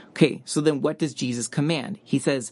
[0.10, 2.00] Okay, so then what does Jesus command?
[2.04, 2.52] He says,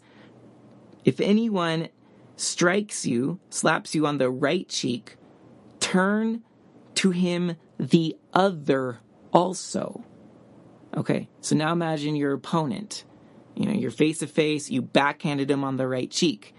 [1.06, 1.90] if anyone
[2.36, 5.16] strikes you, slaps you on the right cheek,
[5.80, 6.42] turn
[6.96, 9.00] to him the other
[9.32, 10.04] also.
[10.96, 13.04] Okay, so now imagine your opponent.
[13.56, 16.56] You know, you're face to face, you backhanded him on the right cheek.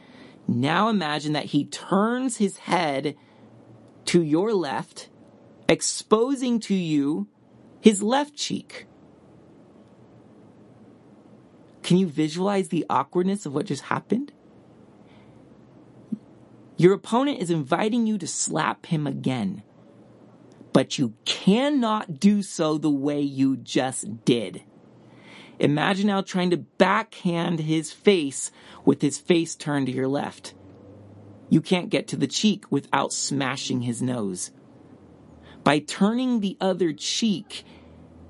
[0.46, 3.16] Now imagine that he turns his head
[4.06, 5.08] to your left,
[5.68, 7.28] exposing to you
[7.80, 8.86] his left cheek.
[11.82, 14.32] Can you visualize the awkwardness of what just happened?
[16.76, 19.62] Your opponent is inviting you to slap him again,
[20.72, 24.62] but you cannot do so the way you just did.
[25.58, 28.50] Imagine now trying to backhand his face
[28.84, 30.54] with his face turned to your left.
[31.50, 34.50] You can't get to the cheek without smashing his nose.
[35.62, 37.64] By turning the other cheek,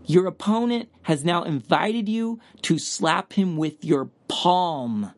[0.07, 5.13] your opponent has now invited you to slap him with your palm,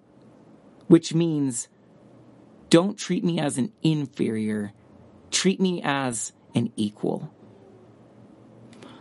[0.87, 1.69] which means
[2.71, 4.73] don't treat me as an inferior.
[5.31, 7.33] Treat me as an equal.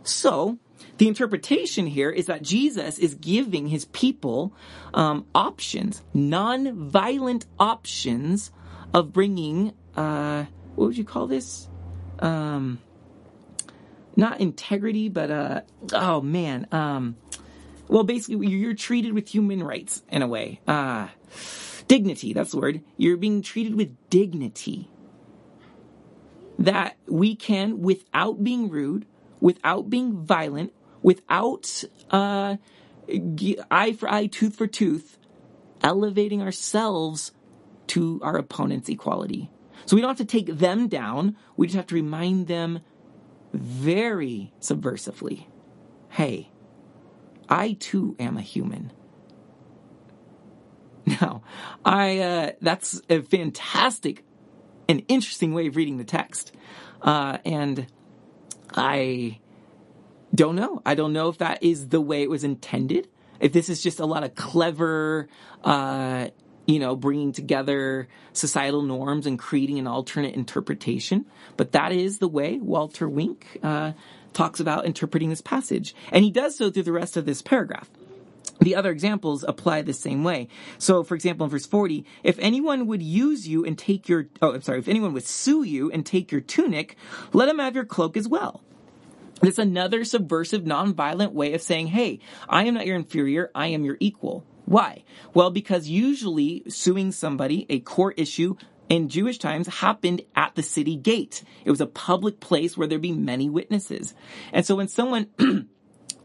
[0.03, 0.59] So,
[0.97, 4.53] the interpretation here is that Jesus is giving his people
[4.93, 8.51] um, options, non-violent options
[8.93, 11.67] of bringing, uh, what would you call this?
[12.19, 12.79] Um,
[14.15, 15.61] not integrity, but uh,
[15.93, 17.17] oh man, um,
[17.87, 20.61] well, basically, you're treated with human rights in a way.
[20.67, 21.07] Uh,
[21.87, 22.81] Dignity, that's the word.
[22.97, 24.89] You're being treated with dignity.
[26.59, 29.05] That we can, without being rude,
[29.39, 32.57] without being violent, without uh,
[33.69, 35.17] eye for eye, tooth for tooth,
[35.83, 37.31] elevating ourselves
[37.87, 39.51] to our opponent's equality.
[39.85, 41.35] So we don't have to take them down.
[41.57, 42.79] We just have to remind them
[43.53, 45.45] very subversively
[46.13, 46.47] hey,
[47.49, 48.91] I too am a human.
[51.05, 51.43] Now,
[51.83, 54.23] I uh, that's a fantastic
[54.87, 56.55] and interesting way of reading the text,
[57.01, 57.87] uh, and
[58.73, 59.41] I
[60.33, 60.81] don't know.
[60.85, 63.09] I don't know if that is the way it was intended.
[63.41, 65.27] If this is just a lot of clever,
[65.65, 66.29] uh,
[66.65, 71.25] you know, bringing together societal norms and creating an alternate interpretation,
[71.57, 73.93] but that is the way Walter Wink uh,
[74.33, 77.89] talks about interpreting this passage, and he does so through the rest of this paragraph.
[78.59, 80.47] The other examples apply the same way.
[80.77, 84.53] So, for example, in verse 40, if anyone would use you and take your, oh,
[84.53, 86.95] I'm sorry, if anyone would sue you and take your tunic,
[87.33, 88.61] let him have your cloak as well.
[89.41, 93.83] It's another subversive, nonviolent way of saying, hey, I am not your inferior, I am
[93.83, 94.45] your equal.
[94.65, 95.03] Why?
[95.33, 98.55] Well, because usually suing somebody, a court issue,
[98.89, 101.43] in Jewish times happened at the city gate.
[101.65, 104.13] It was a public place where there'd be many witnesses.
[104.51, 105.27] And so when someone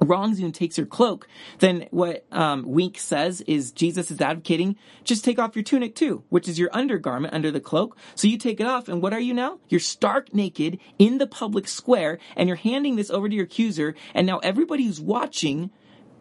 [0.00, 1.28] wrongs you and takes your cloak,
[1.58, 6.24] then what um, Wink says is Jesus is advocating just take off your tunic too,
[6.28, 7.96] which is your undergarment under the cloak.
[8.14, 9.58] So you take it off, and what are you now?
[9.68, 13.94] You're stark naked in the public square, and you're handing this over to your accuser,
[14.14, 15.70] and now everybody who's watching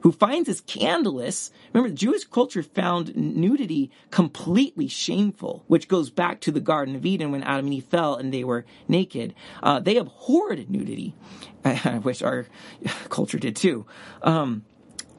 [0.02, 1.52] who finds this scandalous.
[1.74, 7.32] Remember, Jewish culture found nudity completely shameful, which goes back to the Garden of Eden
[7.32, 9.34] when Adam and Eve fell and they were naked.
[9.62, 11.16] Uh, they abhorred nudity,
[12.02, 12.48] which our
[13.10, 13.86] culture did too.
[14.22, 14.66] Um,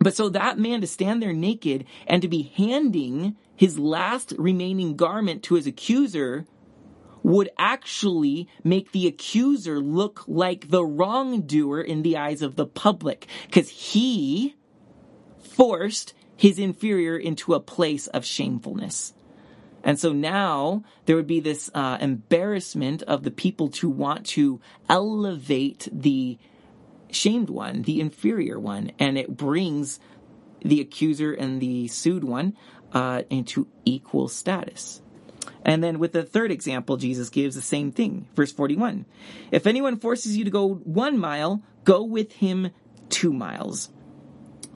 [0.00, 4.96] but so that man to stand there naked and to be handing his last remaining
[4.96, 6.46] garment to his accuser
[7.24, 13.26] would actually make the accuser look like the wrongdoer in the eyes of the public
[13.46, 14.54] because he
[15.58, 19.12] forced his inferior into a place of shamefulness.
[19.82, 24.60] And so now there would be this uh, embarrassment of the people to want to
[24.88, 26.38] elevate the
[27.10, 29.98] shamed one, the inferior one, and it brings
[30.60, 32.56] the accuser and the sued one
[32.92, 35.02] uh, into equal status.
[35.64, 38.28] And then with the third example, Jesus gives the same thing.
[38.36, 39.06] Verse 41.
[39.50, 42.70] If anyone forces you to go one mile, go with him
[43.08, 43.90] two miles.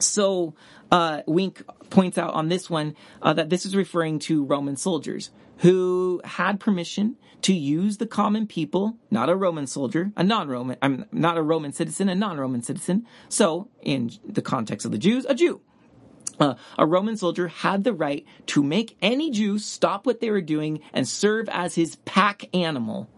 [0.04, 0.54] So,
[0.90, 5.30] uh, Wink points out on this one uh, that this is referring to Roman soldiers
[5.58, 11.06] who had permission to use the common people, not a Roman soldier, a non-Roman, I'm
[11.12, 13.06] not a Roman citizen, a non-Roman citizen.
[13.28, 15.60] So, in the context of the Jews, a Jew.
[16.40, 20.40] Uh, a Roman soldier had the right to make any Jew stop what they were
[20.40, 23.08] doing and serve as his pack animal.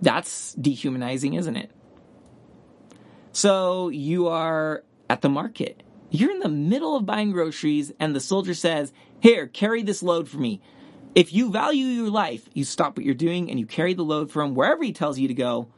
[0.00, 1.70] That's dehumanizing, isn't it?
[3.32, 5.82] So you are at the market.
[6.10, 10.28] You're in the middle of buying groceries, and the soldier says, Here, carry this load
[10.28, 10.60] for me.
[11.14, 14.30] If you value your life, you stop what you're doing and you carry the load
[14.30, 15.68] for him wherever he tells you to go.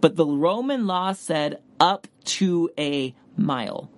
[0.00, 3.90] But the Roman law said up to a mile.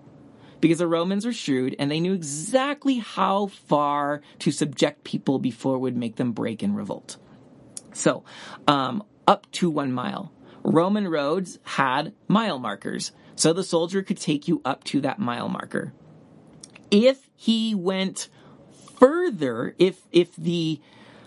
[0.61, 5.77] Because the Romans were shrewd and they knew exactly how far to subject people before
[5.77, 7.17] it would make them break and revolt.
[7.93, 8.25] So,
[8.67, 10.33] um, up to one mile.
[10.65, 15.49] Roman roads had mile markers, so the soldier could take you up to that mile
[15.49, 15.93] marker.
[16.91, 18.29] If he went
[18.99, 20.81] further, if if the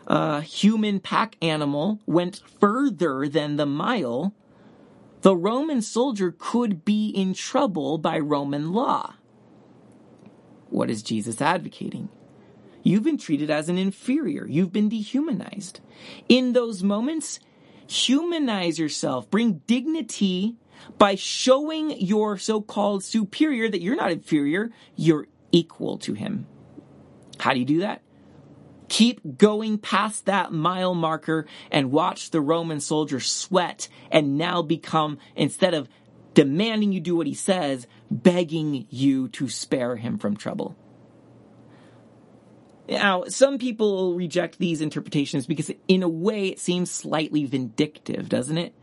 [0.07, 4.33] uh, human pack animal went further than the mile,
[5.21, 9.13] the Roman soldier could be in trouble by Roman law.
[10.69, 12.09] What is Jesus advocating?
[12.83, 14.45] You've been treated as an inferior.
[14.47, 15.79] You've been dehumanized.
[16.27, 17.39] In those moments,
[17.87, 19.29] humanize yourself.
[19.29, 20.57] Bring dignity
[20.97, 26.47] by showing your so-called superior that you're not inferior, you're equal to him.
[27.39, 28.01] How do you do that?
[28.87, 35.17] Keep going past that mile marker and watch the Roman soldier sweat and now become,
[35.35, 35.87] instead of
[36.33, 40.75] demanding you do what he says, begging you to spare him from trouble.
[42.89, 48.57] Now, some people reject these interpretations because, in a way, it seems slightly vindictive, doesn't
[48.57, 48.75] it?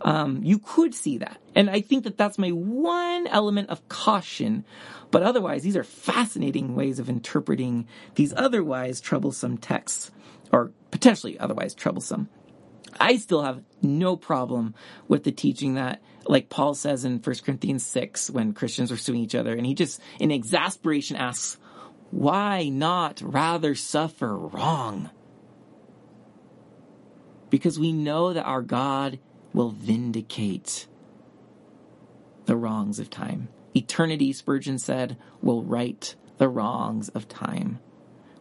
[0.00, 1.38] Um, you could see that.
[1.54, 4.64] And I think that that's my one element of caution.
[5.10, 10.10] But otherwise, these are fascinating ways of interpreting these otherwise troublesome texts,
[10.52, 12.28] or potentially otherwise troublesome.
[13.00, 14.74] I still have no problem
[15.06, 19.20] with the teaching that, like Paul says in 1 Corinthians 6, when Christians are suing
[19.20, 21.58] each other, and he just, in exasperation, asks,
[22.10, 25.10] why not rather suffer wrong?
[27.50, 29.18] Because we know that our God
[29.52, 30.86] will vindicate
[32.46, 33.48] the wrongs of time.
[33.74, 37.78] Eternity, Spurgeon said, will right the wrongs of time.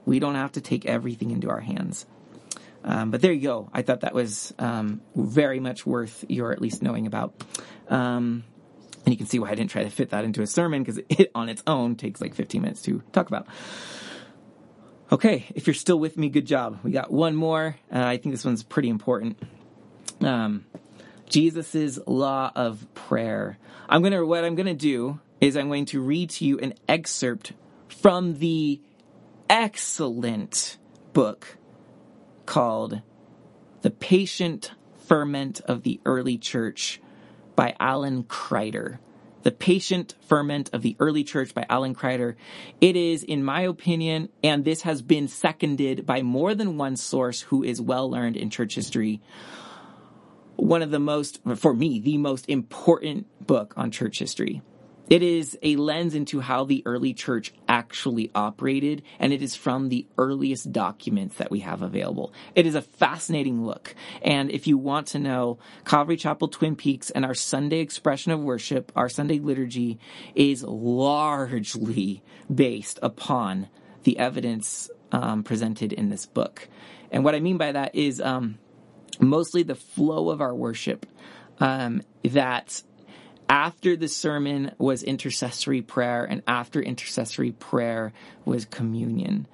[0.05, 2.05] We don't have to take everything into our hands.
[2.83, 3.69] Um, but there you go.
[3.73, 7.33] I thought that was um, very much worth your at least knowing about.
[7.89, 8.43] Um,
[9.05, 11.01] and you can see why I didn't try to fit that into a sermon because
[11.09, 13.47] it on its own takes like 15 minutes to talk about.
[15.11, 16.79] Okay, if you're still with me, good job.
[16.83, 17.77] We got one more.
[17.93, 19.37] Uh, I think this one's pretty important.
[20.21, 20.65] Um,
[21.29, 23.57] Jesus's law of prayer.
[23.89, 27.53] I'm gonna what I'm gonna do is I'm going to read to you an excerpt
[27.87, 28.81] from the
[29.49, 30.77] excellent
[31.13, 31.57] book
[32.45, 33.01] called
[33.81, 34.71] The Patient
[35.05, 36.99] Ferment of the Early Church
[37.55, 38.99] by Alan Kreider.
[39.43, 42.35] The Patient Ferment of the Early Church by Alan Kreider.
[42.81, 47.41] It is, in my opinion, and this has been seconded by more than one source
[47.41, 49.21] who is well learned in church history,
[50.57, 54.61] one of the most, for me, the most important book on church history.
[55.09, 59.87] It is a lens into how the early church actually operated, and it is from
[59.87, 62.33] the earliest documents that we have available.
[62.55, 63.95] It is a fascinating look.
[64.21, 68.41] And if you want to know, Calvary Chapel Twin Peaks and our Sunday expression of
[68.41, 69.97] worship, our Sunday liturgy,
[70.35, 72.21] is largely
[72.53, 73.69] based upon
[74.03, 76.67] the evidence um, presented in this book.
[77.11, 78.59] And what I mean by that is um,
[79.19, 81.05] mostly the flow of our worship
[81.59, 82.81] um, that
[83.49, 88.11] after the sermon was intercessory prayer, and after intercessory prayer
[88.45, 89.47] was communion.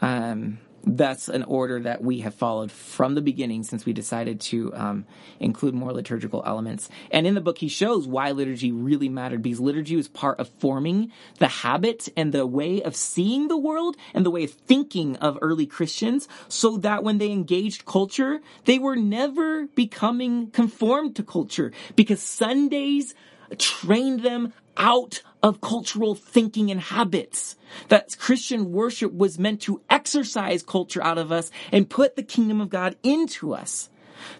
[0.00, 4.72] Um, that's an order that we have followed from the beginning since we decided to
[4.74, 5.06] um,
[5.40, 6.88] include more liturgical elements.
[7.10, 10.48] And in the book, he shows why liturgy really mattered because liturgy was part of
[10.58, 15.16] forming the habit and the way of seeing the world and the way of thinking
[15.16, 21.22] of early Christians so that when they engaged culture, they were never becoming conformed to
[21.22, 23.14] culture because Sundays
[23.58, 27.56] trained them out of cultural thinking and habits.
[27.88, 32.60] That Christian worship was meant to exercise culture out of us and put the kingdom
[32.60, 33.88] of God into us.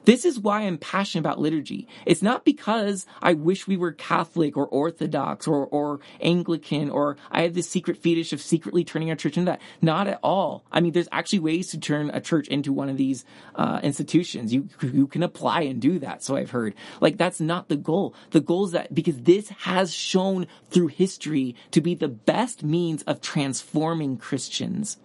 [0.04, 1.88] This is why I'm passionate about liturgy.
[2.06, 7.42] It's not because I wish we were Catholic or Orthodox or, or Anglican or I
[7.42, 9.60] have this secret fetish of secretly turning our church into that.
[9.80, 10.64] Not at all.
[10.70, 14.52] I mean, there's actually ways to turn a church into one of these uh, institutions.
[14.52, 16.22] You you can apply and do that.
[16.22, 16.74] So I've heard.
[17.00, 18.14] Like that's not the goal.
[18.30, 23.02] The goal is that because this has shown through history to be the best means
[23.02, 24.98] of transforming Christians.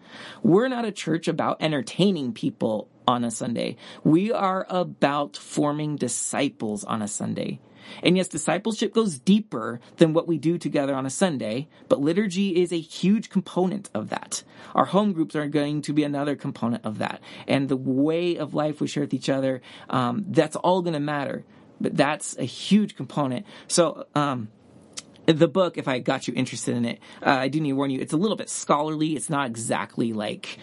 [0.43, 3.75] We're not a church about entertaining people on a Sunday.
[4.03, 7.59] We are about forming disciples on a Sunday.
[8.03, 12.61] And yes, discipleship goes deeper than what we do together on a Sunday, but liturgy
[12.61, 14.43] is a huge component of that.
[14.75, 17.19] Our home groups are going to be another component of that.
[17.47, 20.99] And the way of life we share with each other, um, that's all going to
[20.99, 21.43] matter.
[21.81, 23.47] But that's a huge component.
[23.67, 24.49] So, um,
[25.37, 27.91] the book, if I got you interested in it, uh, I do need to warn
[27.91, 29.15] you, it's a little bit scholarly.
[29.15, 30.57] It's not exactly like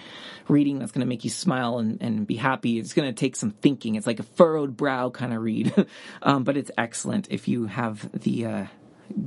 [0.48, 2.78] reading that's going to make you smile and, and be happy.
[2.78, 3.94] It's going to take some thinking.
[3.94, 5.86] It's like a furrowed brow kind of read.
[6.22, 8.66] um, but it's excellent if you have the uh,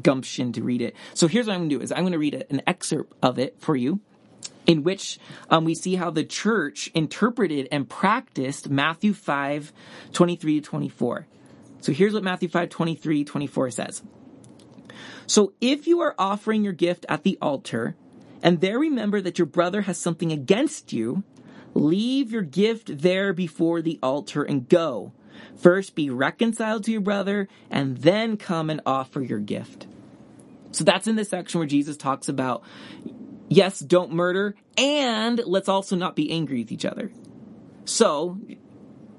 [0.01, 0.95] gumption to read it.
[1.13, 3.39] So here's what I'm going to do is I'm going to read an excerpt of
[3.39, 4.01] it for you
[4.65, 5.19] in which
[5.49, 9.73] um, we see how the church interpreted and practiced Matthew 5,
[10.13, 11.27] 23 to 24.
[11.81, 14.03] So here's what Matthew 5, 23, 24 says.
[15.29, 17.95] So if you are offering your gift at the altar,
[18.41, 21.21] and there remember that your brother has something against you,
[21.75, 25.13] leave your gift there before the altar and go.
[25.55, 29.85] First be reconciled to your brother, and then come and offer your gift.
[30.71, 32.63] So that's in the section where Jesus talks about,
[33.49, 37.11] yes, don't murder, and let's also not be angry with each other.
[37.85, 38.39] So,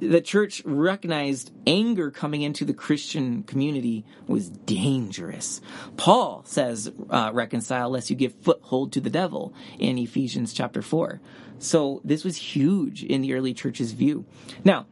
[0.01, 5.61] the church recognized anger coming into the Christian community was dangerous.
[5.96, 11.20] Paul says, uh, reconcile lest you give foothold to the devil in Ephesians chapter 4.
[11.59, 14.24] So this was huge in the early church's view.
[14.64, 14.86] Now,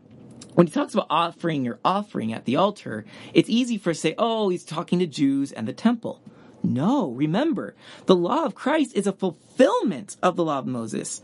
[0.54, 4.00] when he talks about offering your offering at the altar, it's easy for us to
[4.00, 6.20] say, oh, he's talking to Jews and the temple.
[6.62, 7.74] No, remember,
[8.06, 11.22] the law of Christ is a fulfillment of the law of Moses.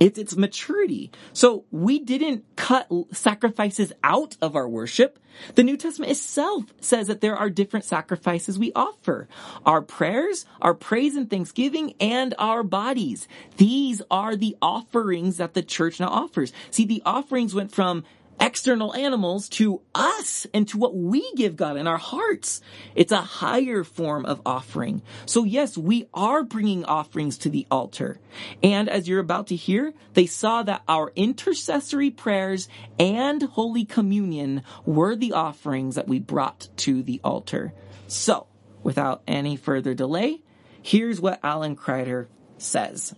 [0.00, 1.10] It's its maturity.
[1.32, 5.18] So we didn't cut sacrifices out of our worship.
[5.54, 9.28] The New Testament itself says that there are different sacrifices we offer.
[9.64, 13.28] Our prayers, our praise and thanksgiving, and our bodies.
[13.56, 16.52] These are the offerings that the church now offers.
[16.70, 18.04] See, the offerings went from
[18.40, 22.60] external animals to us and to what we give God in our hearts.
[22.94, 25.02] It's a higher form of offering.
[25.26, 28.20] So yes, we are bringing offerings to the altar.
[28.62, 32.68] And as you're about to hear, they saw that our intercessory prayers
[32.98, 37.72] and Holy Communion were the offerings that we brought to the altar.
[38.06, 38.46] So,
[38.82, 40.42] without any further delay,
[40.82, 42.26] here's what Alan Kreider
[42.56, 43.14] says.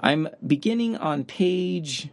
[0.00, 2.10] I'm beginning on page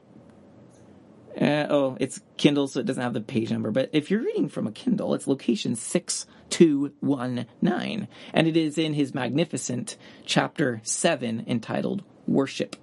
[1.39, 3.71] uh, oh, it's Kindle, so it doesn't have the page number.
[3.71, 8.07] But if you're reading from a Kindle, it's location 6219.
[8.33, 12.75] And it is in his magnificent chapter 7 entitled Worship.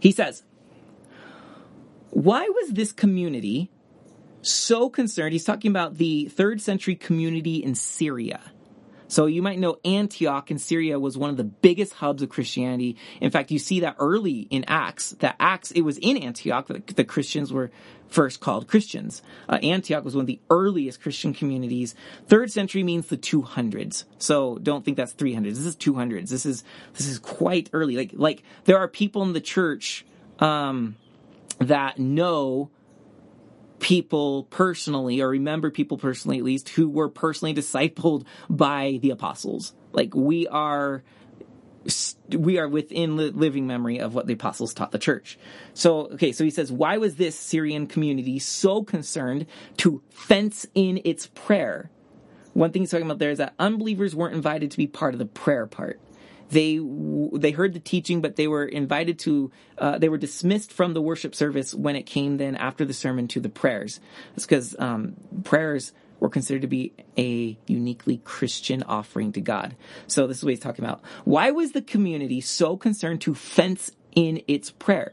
[0.00, 0.42] He says,
[2.10, 3.70] Why was this community
[4.40, 5.34] so concerned?
[5.34, 8.40] He's talking about the third century community in Syria
[9.14, 12.96] so you might know Antioch in Syria was one of the biggest hubs of Christianity.
[13.20, 16.88] In fact, you see that early in Acts, that Acts, it was in Antioch that
[16.88, 17.70] the Christians were
[18.08, 19.22] first called Christians.
[19.48, 21.94] Uh, Antioch was one of the earliest Christian communities.
[22.26, 24.02] Third century means the 200s.
[24.18, 25.44] So don't think that's 300s.
[25.44, 26.28] This is 200s.
[26.28, 27.94] This is, this is quite early.
[27.94, 30.04] Like, like there are people in the church,
[30.40, 30.96] um,
[31.60, 32.68] that know
[33.84, 39.74] people personally, or remember people personally at least, who were personally discipled by the apostles.
[39.92, 41.02] Like we are,
[42.30, 45.38] we are within living memory of what the apostles taught the church.
[45.74, 49.44] So, okay, so he says, why was this Syrian community so concerned
[49.76, 51.90] to fence in its prayer?
[52.54, 55.18] One thing he's talking about there is that unbelievers weren't invited to be part of
[55.18, 56.00] the prayer part
[56.50, 56.80] they
[57.32, 61.00] they heard the teaching, but they were invited to uh, they were dismissed from the
[61.00, 64.00] worship service when it came then after the sermon to the prayers.
[64.36, 69.76] It's because um, prayers were considered to be a uniquely Christian offering to God.
[70.06, 71.02] So this is what he's talking about.
[71.24, 75.12] Why was the community so concerned to fence in its prayer?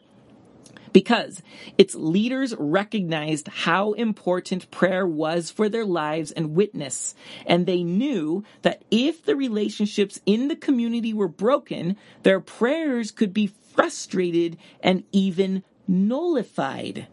[0.94, 1.42] Because
[1.78, 7.16] its leaders recognized how important prayer was for their lives and witness.
[7.46, 13.34] And they knew that if the relationships in the community were broken, their prayers could
[13.34, 17.08] be frustrated and even nullified.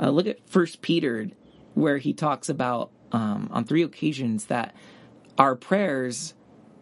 [0.00, 1.28] Uh, look at First Peter,
[1.74, 4.74] where he talks about um, on three occasions that
[5.38, 6.34] our prayers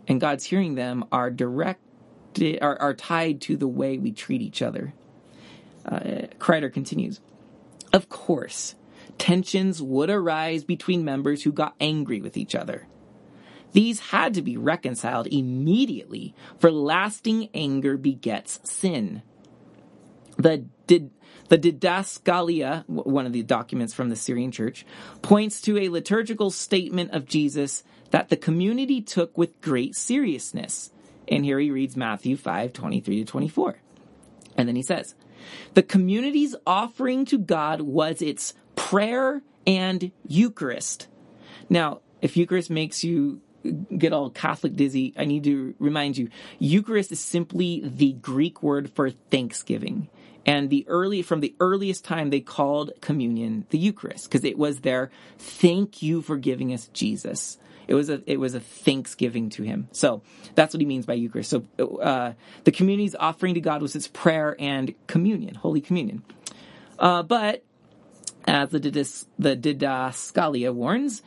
[0.09, 4.63] and God's hearing them are directed are, are tied to the way we treat each
[4.63, 4.95] other.
[5.85, 7.21] Uh, Kreider continues.
[7.93, 8.75] Of course,
[9.19, 12.87] tensions would arise between members who got angry with each other.
[13.73, 19.23] These had to be reconciled immediately, for lasting anger begets sin.
[20.37, 21.11] The did
[21.49, 24.87] the Didascalia, one of the documents from the Syrian church,
[25.21, 30.91] points to a liturgical statement of Jesus that the community took with great seriousness.
[31.29, 33.77] And here he reads Matthew 5, 23 to 24.
[34.57, 35.15] And then he says,
[35.75, 41.09] The community's offering to God was its prayer and Eucharist.
[41.69, 43.41] Now, if Eucharist makes you
[43.97, 46.29] get all Catholic dizzy, I need to remind you,
[46.59, 50.09] Eucharist is simply the Greek word for thanksgiving.
[50.45, 54.81] And the early, from the earliest time, they called communion the Eucharist because it was
[54.81, 57.59] their thank you for giving us Jesus.
[57.89, 59.89] It was a it was a thanksgiving to him.
[59.93, 60.23] So
[60.55, 61.51] that's what he means by Eucharist.
[61.51, 62.33] So uh,
[62.65, 66.23] the community's offering to God was its prayer and communion, Holy Communion.
[66.99, 67.65] Uh, but
[68.47, 71.23] as the Didis, the Didascalia warns,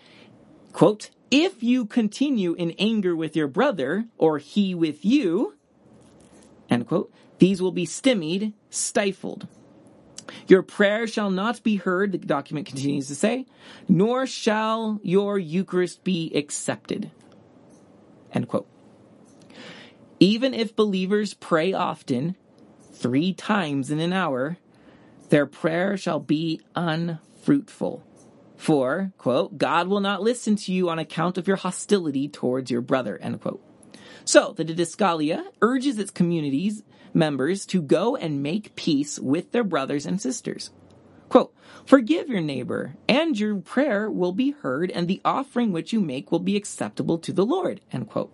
[0.74, 5.56] quote, if you continue in anger with your brother or he with you,
[6.70, 9.47] end quote, these will be stymied, stifled.
[10.47, 13.45] Your prayer shall not be heard, the document continues to say,
[13.88, 17.11] nor shall your Eucharist be accepted.
[18.34, 18.67] End quote.
[20.19, 22.36] Even if believers pray often,
[22.93, 24.57] three times in an hour,
[25.30, 28.03] their prayer shall be unfruitful.
[28.57, 32.82] For, quote, God will not listen to you on account of your hostility towards your
[32.82, 33.61] brother, end quote.
[34.23, 36.82] So, the Didascalia urges its communities
[37.16, 40.72] members to go and make peace with their brothers and sisters.
[41.30, 41.53] Quote,
[41.86, 46.32] Forgive your neighbor, and your prayer will be heard, and the offering which you make
[46.32, 47.82] will be acceptable to the Lord.
[47.91, 48.32] End quote.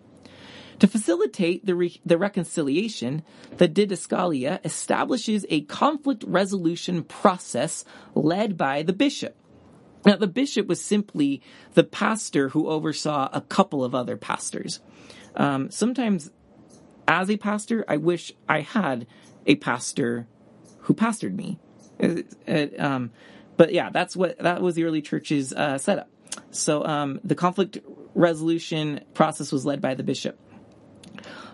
[0.79, 3.21] To facilitate the, re- the reconciliation,
[3.57, 9.35] the Didascalia establishes a conflict resolution process led by the bishop.
[10.05, 11.43] Now, the bishop was simply
[11.75, 14.79] the pastor who oversaw a couple of other pastors.
[15.35, 16.31] Um, sometimes
[17.07, 19.07] as a pastor, I wish I had
[19.45, 20.27] a pastor
[20.79, 21.59] who pastored me.
[21.99, 23.11] It, it, um,
[23.57, 26.09] but yeah, that's what that was the early church's uh, setup.
[26.51, 27.77] So um, the conflict
[28.15, 30.39] resolution process was led by the bishop.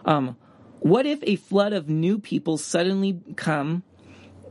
[0.06, 0.38] Um,
[0.80, 3.84] what if a flood of new people suddenly come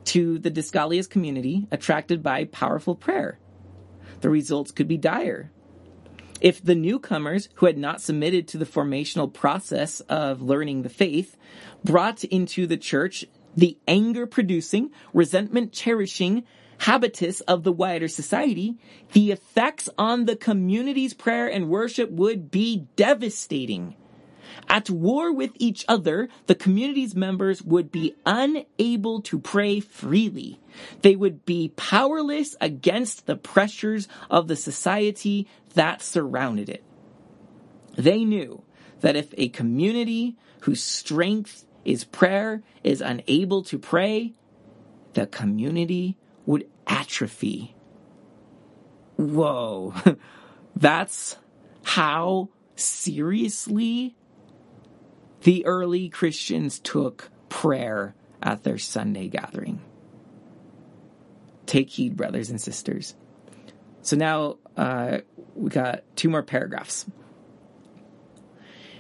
[0.07, 3.39] to the Didascalia's community, attracted by powerful prayer?
[4.21, 5.51] The results could be dire.
[6.41, 11.37] If the newcomers who had not submitted to the formational process of learning the faith
[11.85, 13.25] brought into the church
[13.57, 16.45] the anger producing, resentment cherishing
[16.79, 18.77] habitus of the wider society,
[19.13, 23.97] the effects on the community's prayer and worship would be devastating.
[24.69, 30.61] At war with each other, the community's members would be unable to pray freely.
[31.03, 35.47] They would be powerless against the pressures of the society
[35.77, 36.83] that surrounded it.
[37.97, 38.63] They knew
[39.01, 44.33] that if a community whose strength is prayer is unable to pray,
[45.13, 47.75] the community would atrophy.
[49.17, 49.95] Whoa.
[50.77, 51.37] That's
[51.85, 54.17] how seriously
[55.43, 59.81] the early Christians took prayer at their Sunday gathering.
[61.67, 63.15] Take heed, brothers and sisters.
[64.03, 65.19] So now uh,
[65.57, 67.07] we got two more paragraphs.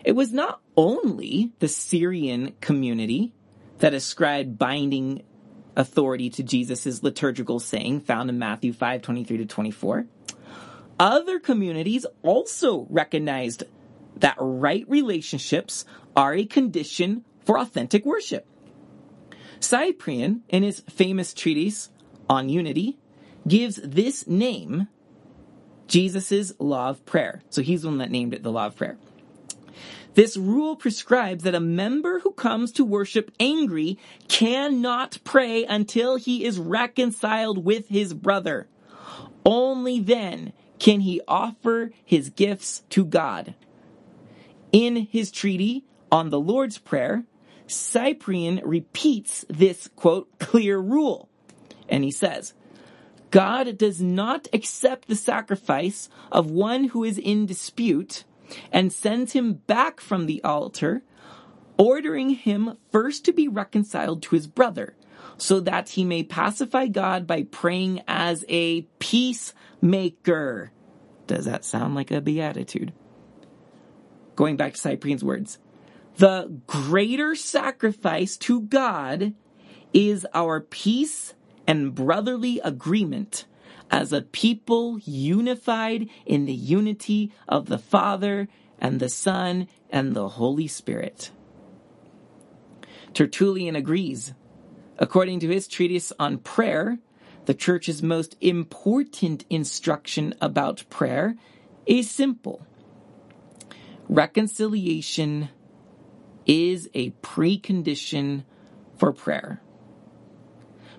[0.04, 3.32] It was not only the Syrian community
[3.78, 5.22] that ascribed binding
[5.74, 10.06] authority to Jesus' liturgical saying found in Matthew 5 23 to 24.
[10.98, 13.64] Other communities also recognized
[14.16, 15.84] that right relationships
[16.14, 18.46] are a condition for authentic worship.
[19.60, 21.90] Cyprian, in his famous treatise
[22.28, 22.98] on unity,
[23.46, 24.88] gives this name
[25.86, 27.42] Jesus' law of prayer.
[27.50, 28.98] So he's the one that named it the law of prayer.
[30.14, 36.44] This rule prescribes that a member who comes to worship angry cannot pray until he
[36.44, 38.66] is reconciled with his brother.
[39.44, 43.54] Only then can he offer his gifts to God.
[44.72, 47.24] In his treaty on the Lord's Prayer,
[47.66, 51.28] Cyprian repeats this quote, clear rule.
[51.88, 52.54] And he says,
[53.36, 58.24] God does not accept the sacrifice of one who is in dispute
[58.72, 61.02] and sends him back from the altar,
[61.76, 64.96] ordering him first to be reconciled to his brother,
[65.36, 70.72] so that he may pacify God by praying as a peacemaker.
[71.26, 72.94] Does that sound like a beatitude?
[74.34, 75.58] Going back to Cyprian's words,
[76.16, 79.34] the greater sacrifice to God
[79.92, 81.34] is our peace
[81.66, 83.46] and brotherly agreement
[83.90, 88.48] as a people unified in the unity of the Father
[88.78, 91.30] and the Son and the Holy Spirit.
[93.14, 94.34] Tertullian agrees.
[94.98, 96.98] According to his treatise on prayer,
[97.46, 101.36] the church's most important instruction about prayer
[101.86, 102.66] is simple.
[104.08, 105.48] Reconciliation
[106.44, 108.44] is a precondition
[108.98, 109.60] for prayer.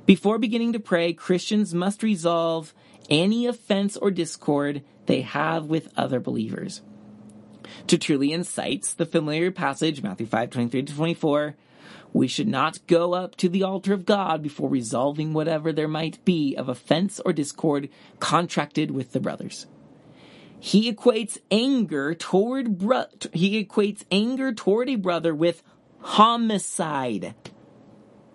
[0.07, 2.73] Before beginning to pray, Christians must resolve
[3.09, 6.81] any offense or discord they have with other believers.
[7.87, 11.55] Tertullian cites the familiar passage, Matthew 5, 23 to 24.
[12.13, 16.23] We should not go up to the altar of God before resolving whatever there might
[16.23, 17.89] be of offense or discord
[18.21, 19.67] contracted with the brothers.
[20.57, 25.63] He equates anger toward bro- he equates anger toward a brother with
[25.99, 27.35] homicide.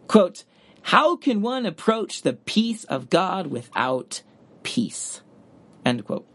[0.07, 0.45] Quote,
[0.83, 4.23] how can one approach the peace of God without
[4.63, 5.23] peace?
[5.85, 6.27] End quote.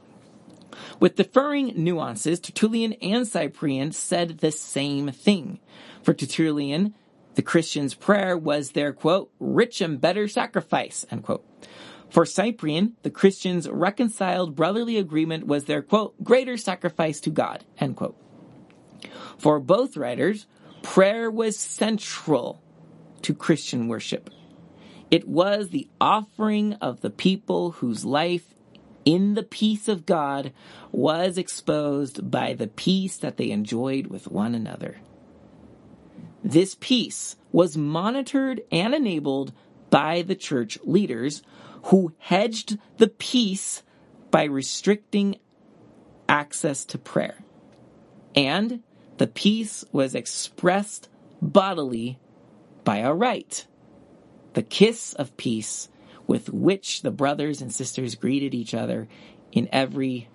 [1.00, 5.60] With differing nuances, Tertullian and Cyprian said the same thing.
[6.02, 6.93] For Tertullian,
[7.36, 11.45] the Christian's prayer was their quote, rich and better sacrifice, end quote.
[12.10, 17.98] For Cyprian, the Christians' reconciled brotherly agreement was their quote, greater sacrifice to God, end
[17.98, 18.18] quote.
[19.38, 20.48] For both writers,
[20.82, 22.62] prayer was central
[23.22, 24.30] to Christian worship.
[25.09, 28.53] It was the offering of the people whose life
[29.05, 30.51] in the peace of God
[30.91, 34.97] was exposed by the peace that they enjoyed with one another.
[36.43, 39.53] This peace was monitored and enabled
[39.89, 41.41] by the church leaders
[41.84, 43.82] who hedged the peace
[44.30, 45.38] by restricting
[46.28, 47.38] access to prayer.
[48.36, 48.84] And
[49.18, 51.07] the peace was expressed
[51.41, 52.20] bodily
[52.88, 53.67] by a rite
[54.53, 55.89] the kiss of peace
[56.25, 59.09] with which the brothers and sisters greeted each other
[59.51, 60.29] in every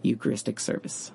[0.00, 1.12] Eucharistic service.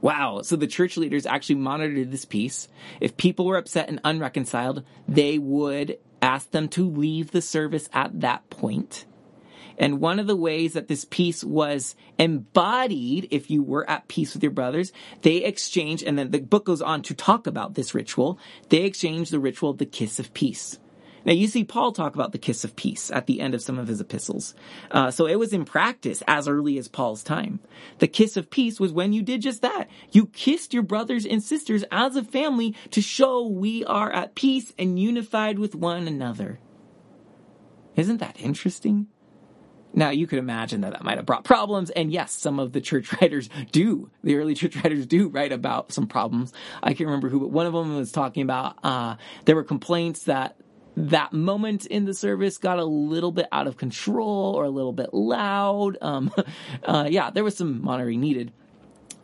[0.00, 0.42] Wow.
[0.42, 2.66] So the church leaders actually monitored this peace.
[3.00, 8.20] If people were upset and unreconciled, they would ask them to leave the service at
[8.20, 9.06] that point.
[9.80, 14.34] And one of the ways that this peace was embodied, if you were at peace
[14.34, 17.94] with your brothers, they exchanged, and then the book goes on to talk about this
[17.94, 20.78] ritual, they exchanged the ritual of the kiss of peace.
[21.24, 23.78] Now you see Paul talk about the kiss of peace at the end of some
[23.78, 24.54] of his epistles.
[24.90, 27.60] Uh, so it was in practice as early as Paul's time.
[28.00, 29.86] The kiss of peace was when you did just that.
[30.12, 34.74] You kissed your brothers and sisters as a family to show we are at peace
[34.78, 36.60] and unified with one another.
[37.96, 39.06] Isn't that interesting?
[39.92, 42.80] Now, you could imagine that that might have brought problems, and yes, some of the
[42.80, 44.10] church writers do.
[44.22, 46.52] The early church writers do write about some problems.
[46.82, 50.24] I can't remember who, but one of them was talking about uh, there were complaints
[50.24, 50.56] that
[50.96, 54.92] that moment in the service got a little bit out of control or a little
[54.92, 55.96] bit loud.
[56.00, 56.32] Um,
[56.84, 58.52] uh, yeah, there was some monitoring needed.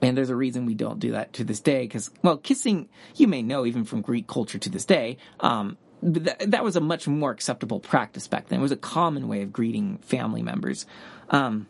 [0.02, 3.26] And there's a reason we don't do that to this day, because, well, kissing, you
[3.26, 7.08] may know even from Greek culture to this day, um, that, that was a much
[7.08, 8.60] more acceptable practice back then.
[8.60, 10.86] It was a common way of greeting family members.
[11.30, 11.66] Um,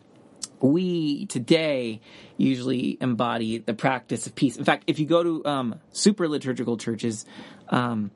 [0.59, 2.01] we today
[2.35, 4.57] usually embody the practice of peace.
[4.57, 7.25] In fact, if you go to um, super liturgical churches,
[7.69, 8.11] um,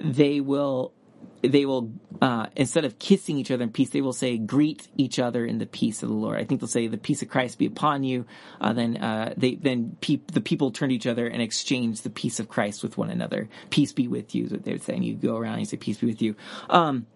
[0.00, 0.92] they will
[1.42, 5.18] they will uh, instead of kissing each other in peace, they will say, "Greet each
[5.18, 7.58] other in the peace of the Lord." I think they'll say, "The peace of Christ
[7.58, 8.26] be upon you."
[8.60, 12.10] Uh, then uh, they then pe- the people turn to each other and exchange the
[12.10, 13.48] peace of Christ with one another.
[13.70, 15.66] Peace be with you is what they would say, and you go around and you
[15.66, 16.36] say, "Peace be with you."
[16.70, 17.06] Um,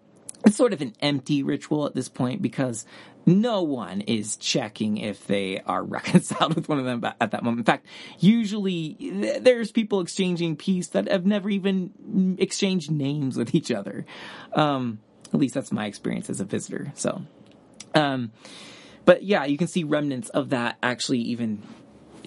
[0.45, 2.85] it's sort of an empty ritual at this point because
[3.25, 7.59] no one is checking if they are reconciled with one of them at that moment.
[7.59, 7.85] In fact,
[8.19, 14.05] usually there's people exchanging peace that have never even exchanged names with each other.
[14.53, 14.99] Um,
[15.33, 16.93] at least that's my experience as a visitor.
[16.95, 17.21] So,
[17.93, 18.31] um,
[19.03, 21.61] but yeah, you can see remnants of that actually even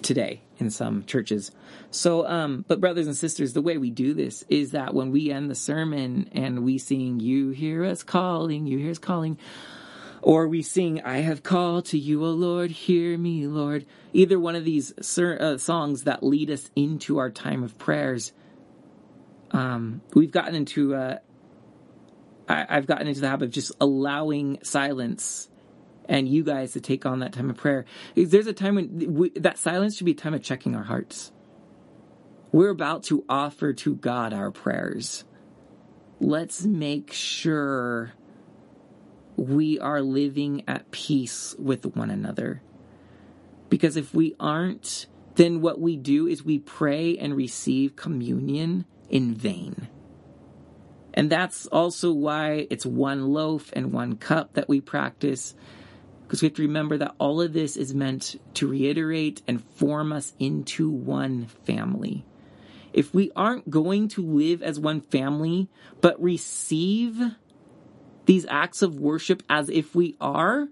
[0.03, 1.51] today in some churches.
[1.89, 5.31] So, um, but brothers and sisters, the way we do this is that when we
[5.31, 9.37] end the sermon and we sing, "You hear us calling, you hear us calling,"
[10.21, 13.85] or we sing, I have called to you, O Lord, hear me, Lord.
[14.13, 18.31] Either one of these uh, songs that lead us into our time of prayers.
[19.51, 21.17] Um, we've gotten into, uh,
[22.47, 25.49] I, I've gotten into the habit of just allowing silence
[26.11, 27.85] and you guys to take on that time of prayer.
[28.15, 31.31] There's a time when we, that silence should be a time of checking our hearts.
[32.51, 35.23] We're about to offer to God our prayers.
[36.19, 38.11] Let's make sure
[39.37, 42.61] we are living at peace with one another.
[43.69, 45.05] Because if we aren't,
[45.35, 49.87] then what we do is we pray and receive communion in vain.
[51.13, 55.55] And that's also why it's one loaf and one cup that we practice.
[56.31, 60.13] Because we have to remember that all of this is meant to reiterate and form
[60.13, 62.23] us into one family.
[62.93, 65.67] If we aren't going to live as one family,
[65.99, 67.21] but receive
[68.27, 70.69] these acts of worship as if we are,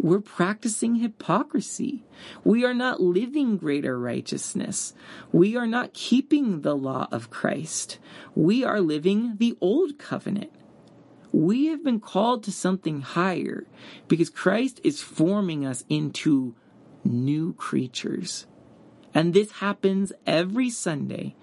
[0.00, 2.02] we're practicing hypocrisy.
[2.42, 4.94] We are not living greater righteousness.
[5.30, 8.00] We are not keeping the law of Christ.
[8.34, 10.50] We are living the old covenant.
[11.32, 13.66] We have been called to something higher
[14.08, 16.54] because Christ is forming us into
[17.04, 18.46] new creatures.
[19.14, 21.36] And this happens every Sunday.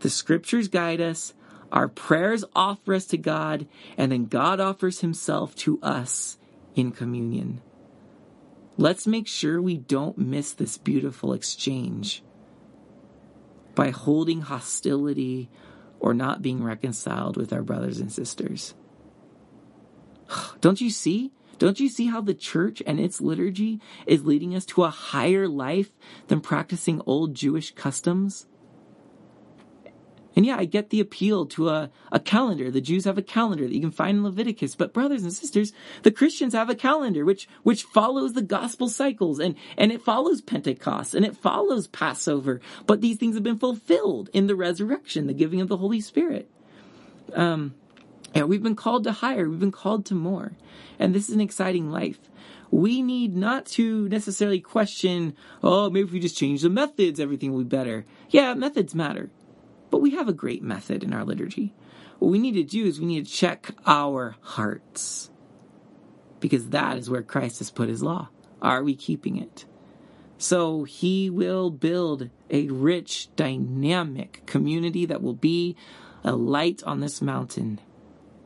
[0.00, 1.34] The scriptures guide us,
[1.72, 3.66] our prayers offer us to God,
[3.96, 6.38] and then God offers himself to us
[6.74, 7.60] in communion.
[8.76, 12.22] Let's make sure we don't miss this beautiful exchange
[13.74, 15.48] by holding hostility
[16.00, 18.74] or not being reconciled with our brothers and sisters.
[20.60, 21.32] Don't you see?
[21.58, 25.46] Don't you see how the church and its liturgy is leading us to a higher
[25.46, 25.92] life
[26.26, 28.46] than practicing old Jewish customs?
[30.36, 32.70] And yeah, I get the appeal to a, a calendar.
[32.70, 34.74] The Jews have a calendar that you can find in Leviticus.
[34.74, 35.72] But brothers and sisters,
[36.02, 40.40] the Christians have a calendar which, which follows the gospel cycles and, and it follows
[40.40, 42.60] Pentecost and it follows Passover.
[42.86, 46.50] But these things have been fulfilled in the resurrection, the giving of the Holy Spirit.
[47.32, 47.74] Um,
[48.34, 49.48] and we've been called to higher.
[49.48, 50.52] We've been called to more.
[50.98, 52.18] And this is an exciting life.
[52.70, 57.52] We need not to necessarily question, oh, maybe if we just change the methods, everything
[57.52, 58.04] will be better.
[58.30, 59.30] Yeah, methods matter.
[59.90, 61.72] But we have a great method in our liturgy.
[62.18, 65.30] What we need to do is we need to check our hearts.
[66.40, 68.28] Because that is where Christ has put his law.
[68.60, 69.66] Are we keeping it?
[70.36, 75.76] So he will build a rich, dynamic community that will be
[76.24, 77.78] a light on this mountain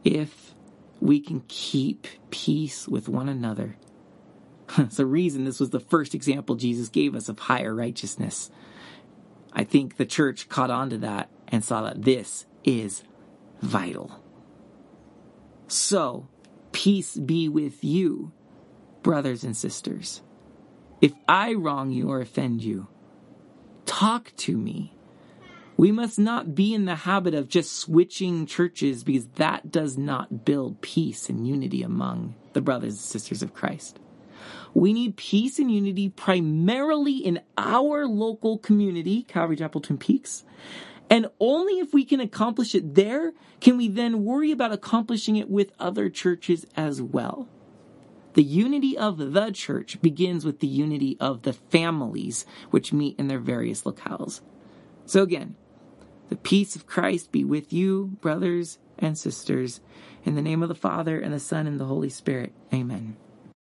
[0.08, 0.54] if
[1.00, 3.76] we can keep peace with one another.
[4.78, 8.50] it's the reason this was the first example Jesus gave us of higher righteousness.
[9.52, 13.02] I think the church caught on to that and saw that this is
[13.60, 14.22] vital.
[15.66, 16.28] So,
[16.72, 18.32] peace be with you,
[19.02, 20.22] brothers and sisters.
[21.02, 22.88] If I wrong you or offend you,
[23.84, 24.94] talk to me.
[25.78, 30.44] We must not be in the habit of just switching churches because that does not
[30.44, 34.00] build peace and unity among the brothers and sisters of Christ.
[34.74, 40.44] We need peace and unity primarily in our local community, Calvary Chapel Twin Peaks.
[41.08, 45.48] And only if we can accomplish it there can we then worry about accomplishing it
[45.48, 47.48] with other churches as well.
[48.34, 53.28] The unity of the church begins with the unity of the families which meet in
[53.28, 54.40] their various locales.
[55.06, 55.54] So again,
[56.28, 59.80] the peace of Christ be with you, brothers and sisters.
[60.24, 62.52] In the name of the Father, and the Son, and the Holy Spirit.
[62.72, 63.16] Amen.